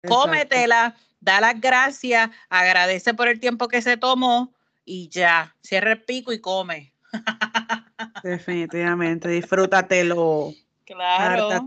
Cómetela, 0.07 0.97
da 1.21 1.41
las 1.41 1.61
gracias, 1.61 2.31
agradece 2.49 3.15
por 3.15 3.29
el 3.29 3.39
tiempo 3.39 3.69
que 3.69 3.81
se 3.81 3.97
tomó 3.97 4.53
y 4.85 5.09
ya, 5.09 5.55
cierra 5.63 5.93
el 5.93 6.03
pico 6.03 6.33
y 6.33 6.41
come. 6.41 6.93
Definitivamente, 8.25 9.29
disfrútatelo. 9.29 10.53
Claro. 10.85 11.61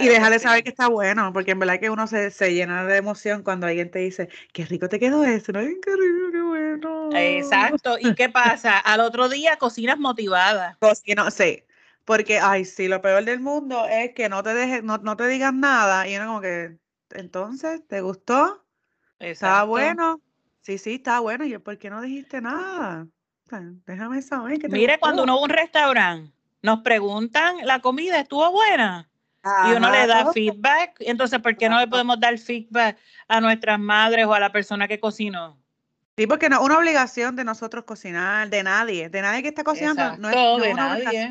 y 0.00 0.08
déjale 0.08 0.40
saber 0.40 0.64
que 0.64 0.70
está 0.70 0.88
bueno, 0.88 1.32
porque 1.32 1.52
en 1.52 1.60
verdad 1.60 1.78
que 1.78 1.88
uno 1.88 2.08
se, 2.08 2.30
llena 2.52 2.84
de 2.84 2.96
emoción 2.96 3.44
cuando 3.44 3.68
alguien 3.68 3.92
te 3.92 4.00
dice, 4.00 4.28
qué 4.52 4.64
rico 4.64 4.88
te 4.88 4.98
quedó 4.98 5.24
eso, 5.24 5.52
¿no? 5.52 5.60
Qué 5.60 5.66
rico, 5.92 6.32
qué 6.32 6.42
bueno. 6.42 7.10
Exacto. 7.12 7.96
¿Y 8.00 8.12
qué 8.16 8.28
pasa? 8.28 8.76
Al 8.78 8.98
otro 9.00 9.28
día 9.28 9.56
cocinas 9.56 10.00
motivada. 10.00 10.76
Cocino, 10.80 11.30
sí. 11.30 11.62
Porque, 12.06 12.38
ay, 12.38 12.64
sí, 12.64 12.86
lo 12.86 13.02
peor 13.02 13.24
del 13.24 13.40
mundo 13.40 13.84
es 13.86 14.14
que 14.14 14.28
no 14.28 14.42
te 14.42 14.54
dejes, 14.54 14.82
no, 14.84 14.98
no 14.98 15.16
te 15.16 15.26
digan 15.26 15.60
nada 15.60 16.08
y 16.08 16.16
uno 16.16 16.26
como 16.26 16.40
que, 16.40 16.78
entonces, 17.10 17.86
¿te 17.88 18.00
gustó? 18.00 18.64
¿Estaba 19.18 19.64
bueno? 19.64 20.20
Sí, 20.62 20.78
sí, 20.78 20.94
está 20.94 21.20
bueno. 21.20 21.44
¿Y 21.44 21.58
por 21.58 21.76
qué 21.78 21.90
no 21.90 22.00
dijiste 22.00 22.40
nada? 22.40 23.06
Déjame 23.86 24.22
saber 24.22 24.58
que 24.58 24.68
Mire, 24.68 24.98
cuando 24.98 25.24
uno 25.24 25.34
va 25.34 25.40
a 25.40 25.44
un 25.44 25.50
restaurante, 25.50 26.32
nos 26.62 26.80
preguntan, 26.80 27.56
¿la 27.64 27.80
comida 27.80 28.20
estuvo 28.20 28.50
buena? 28.52 29.08
y 29.68 29.72
uno 29.72 29.90
le 29.90 30.06
da 30.06 30.32
feedback. 30.32 30.96
Entonces, 31.00 31.40
¿por 31.40 31.56
qué 31.56 31.68
no 31.68 31.78
le 31.78 31.86
podemos 31.86 32.18
dar 32.18 32.36
feedback 32.38 32.98
a 33.28 33.40
nuestras 33.40 33.78
madres 33.78 34.26
o 34.26 34.34
a 34.34 34.40
la 34.40 34.50
persona 34.50 34.88
que 34.88 34.98
cocinó? 34.98 35.58
Sí, 36.16 36.26
porque 36.26 36.48
no 36.48 36.56
es 36.56 36.62
una 36.62 36.78
obligación 36.78 37.36
de 37.36 37.44
nosotros 37.44 37.84
cocinar, 37.84 38.48
de 38.48 38.62
nadie, 38.62 39.08
de 39.08 39.22
nadie 39.22 39.42
que 39.42 39.48
está 39.48 39.64
cocinando. 39.64 40.16
no 40.16 40.30
es, 40.30 40.62
de 40.62 40.72
una 40.72 40.88
nadie. 40.88 41.30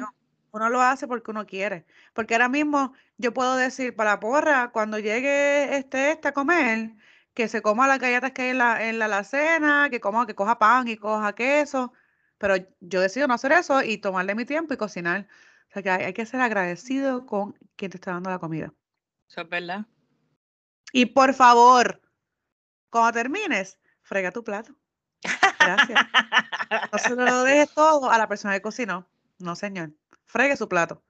Uno 0.56 0.70
lo 0.70 0.82
hace 0.82 1.06
porque 1.06 1.32
uno 1.32 1.46
quiere. 1.46 1.86
Porque 2.14 2.34
ahora 2.34 2.48
mismo 2.48 2.94
yo 3.18 3.34
puedo 3.34 3.58
decir 3.58 3.94
para 3.94 4.22
porra, 4.22 4.72
cuando 4.72 4.98
llegue 5.00 5.76
este, 5.76 6.12
este 6.12 6.30
a 6.30 6.32
comer, 6.32 6.96
que 7.34 7.50
se 7.50 7.62
coma 7.62 7.90
las 7.90 8.00
galletas 8.00 8.32
que 8.32 8.44
hay 8.44 8.50
en 8.52 8.60
la, 8.60 8.88
en 8.88 8.98
la 8.98 9.06
alacena, 9.06 9.90
que 9.92 10.00
coma, 10.00 10.26
que 10.26 10.34
coja 10.34 10.58
pan 10.58 10.88
y 10.88 10.96
coja 10.96 11.36
queso. 11.36 11.92
Pero 12.38 12.56
yo 12.80 13.02
decido 13.02 13.28
no 13.28 13.34
hacer 13.34 13.52
eso 13.52 13.84
y 13.84 13.98
tomarle 13.98 14.34
mi 14.34 14.46
tiempo 14.46 14.74
y 14.74 14.78
cocinar. 14.78 15.28
O 15.68 15.74
sea 15.74 15.84
que 15.84 15.90
hay, 15.90 16.14
que 16.14 16.26
ser 16.26 16.40
agradecido 16.40 17.26
con 17.26 17.60
quien 17.76 17.92
te 17.92 17.98
está 17.98 18.12
dando 18.12 18.30
la 18.30 18.40
comida. 18.40 18.74
Eso 19.30 19.42
es 19.42 19.50
verdad. 19.50 19.86
Y 20.94 21.08
por 21.08 21.34
favor, 21.34 22.02
cuando 22.90 23.12
termines, 23.12 23.78
frega 24.04 24.32
tu 24.32 24.42
plato. 24.42 24.74
Gracias. 25.60 26.00
no 26.94 26.98
se 26.98 27.10
lo 27.14 27.44
dejes 27.44 27.74
todo 27.74 28.10
a 28.10 28.18
la 28.18 28.30
persona 28.30 28.54
que 28.54 28.62
cocinó. 28.62 29.06
No, 29.38 29.58
señor 29.58 29.92
fregue 30.26 30.58
su 30.58 30.68
plato. 30.68 31.04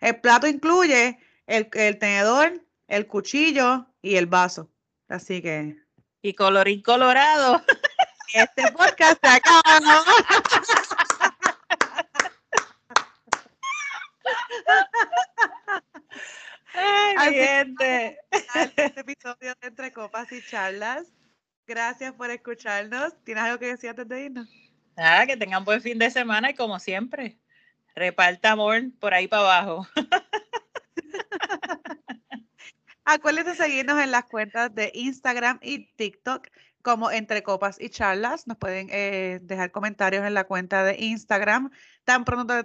El 0.00 0.20
plato 0.20 0.46
incluye 0.46 1.18
el, 1.46 1.68
tenedor, 1.68 2.64
el 2.88 3.06
cuchillo 3.06 3.86
y 4.02 4.16
el 4.16 4.26
vaso. 4.26 4.70
Así 5.08 5.42
que. 5.42 5.76
Y 6.22 6.34
colorín 6.34 6.82
colorado. 6.82 7.62
Este 8.32 8.70
podcast 8.70 9.18
se 9.20 9.28
acaba. 9.28 10.04
Ay, 17.16 17.34
gente. 17.34 18.18
Este 18.30 19.00
episodio 19.00 19.54
de 19.60 19.66
Entre 19.66 19.92
Copas 19.92 20.30
y 20.30 20.40
Charlas. 20.46 21.08
Gracias 21.66 22.12
por 22.12 22.30
escucharnos. 22.30 23.14
¿Tienes 23.24 23.44
algo 23.44 23.58
que 23.58 23.66
decir 23.66 23.90
antes 23.90 24.08
de 24.08 24.24
irnos? 24.24 24.48
Ah, 24.96 25.24
que 25.26 25.36
tengan 25.36 25.64
buen 25.64 25.80
fin 25.80 25.98
de 25.98 26.10
semana 26.10 26.50
y 26.50 26.54
como 26.54 26.78
siempre, 26.78 27.38
Reparta 27.94 28.52
amor 28.52 28.82
por 28.98 29.12
ahí 29.14 29.28
para 29.28 29.42
abajo. 29.42 29.86
Acuérdense 33.04 33.50
de 33.50 33.56
seguirnos 33.56 34.00
en 34.00 34.12
las 34.12 34.24
cuentas 34.24 34.74
de 34.74 34.90
Instagram 34.94 35.58
y 35.62 35.92
TikTok 35.94 36.48
como 36.82 37.10
Entre 37.10 37.42
Copas 37.42 37.80
y 37.80 37.90
Charlas. 37.90 38.46
Nos 38.46 38.56
pueden 38.56 38.88
eh, 38.90 39.40
dejar 39.42 39.70
comentarios 39.70 40.24
en 40.24 40.34
la 40.34 40.44
cuenta 40.44 40.84
de 40.84 40.96
Instagram. 40.98 41.70
Tan 42.04 42.24
pronto, 42.24 42.64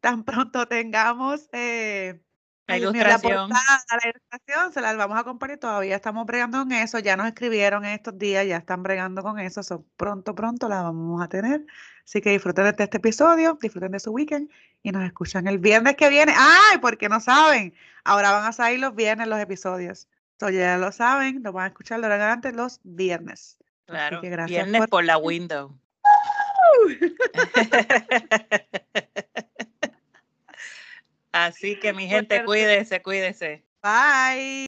tan 0.00 0.24
pronto 0.24 0.68
tengamos 0.68 1.48
eh, 1.52 2.20
la 2.66 2.78
ilustración. 2.78 3.50
La, 3.50 4.08
ilustración 4.08 4.72
se 4.72 4.80
las 4.80 4.96
vamos 4.96 5.18
a 5.18 5.24
compartir. 5.24 5.58
Todavía 5.58 5.96
estamos 5.96 6.26
bregando 6.26 6.58
con 6.58 6.72
eso. 6.72 6.98
Ya 6.98 7.16
nos 7.16 7.26
escribieron 7.26 7.84
estos 7.84 8.18
días, 8.18 8.46
ya 8.46 8.56
están 8.56 8.82
bregando 8.82 9.22
con 9.22 9.38
eso. 9.38 9.84
pronto, 9.96 10.34
pronto 10.34 10.68
la 10.68 10.82
vamos 10.82 11.22
a 11.22 11.28
tener. 11.28 11.66
Así 12.04 12.20
que 12.20 12.30
disfruten 12.30 12.64
de 12.64 12.84
este 12.84 12.96
episodio, 12.96 13.58
disfruten 13.60 13.92
de 13.92 14.00
su 14.00 14.12
weekend 14.12 14.50
y 14.82 14.92
nos 14.92 15.04
escuchan 15.04 15.46
el 15.46 15.58
viernes 15.58 15.96
que 15.96 16.08
viene. 16.08 16.32
¡Ay! 16.36 16.78
Porque 16.78 17.08
no 17.08 17.20
saben. 17.20 17.74
Ahora 18.04 18.32
van 18.32 18.46
a 18.46 18.52
salir 18.52 18.80
los 18.80 18.94
viernes 18.94 19.28
los 19.28 19.40
episodios. 19.40 20.08
Entonces 20.32 20.58
ya 20.58 20.78
lo 20.78 20.92
saben, 20.92 21.42
lo 21.42 21.52
van 21.52 21.64
a 21.64 21.68
escuchar 21.68 22.00
lo 22.00 22.06
antes 22.06 22.54
los 22.54 22.80
viernes. 22.82 23.58
Claro. 23.86 24.20
Viernes 24.20 24.86
por... 24.88 25.04
la 25.04 25.18
window. 25.18 25.78
Así 31.34 31.74
que 31.80 31.92
mi 31.92 32.06
gente, 32.06 32.44
cuídese, 32.44 33.02
cuídese. 33.02 33.64
Bye. 33.82 34.66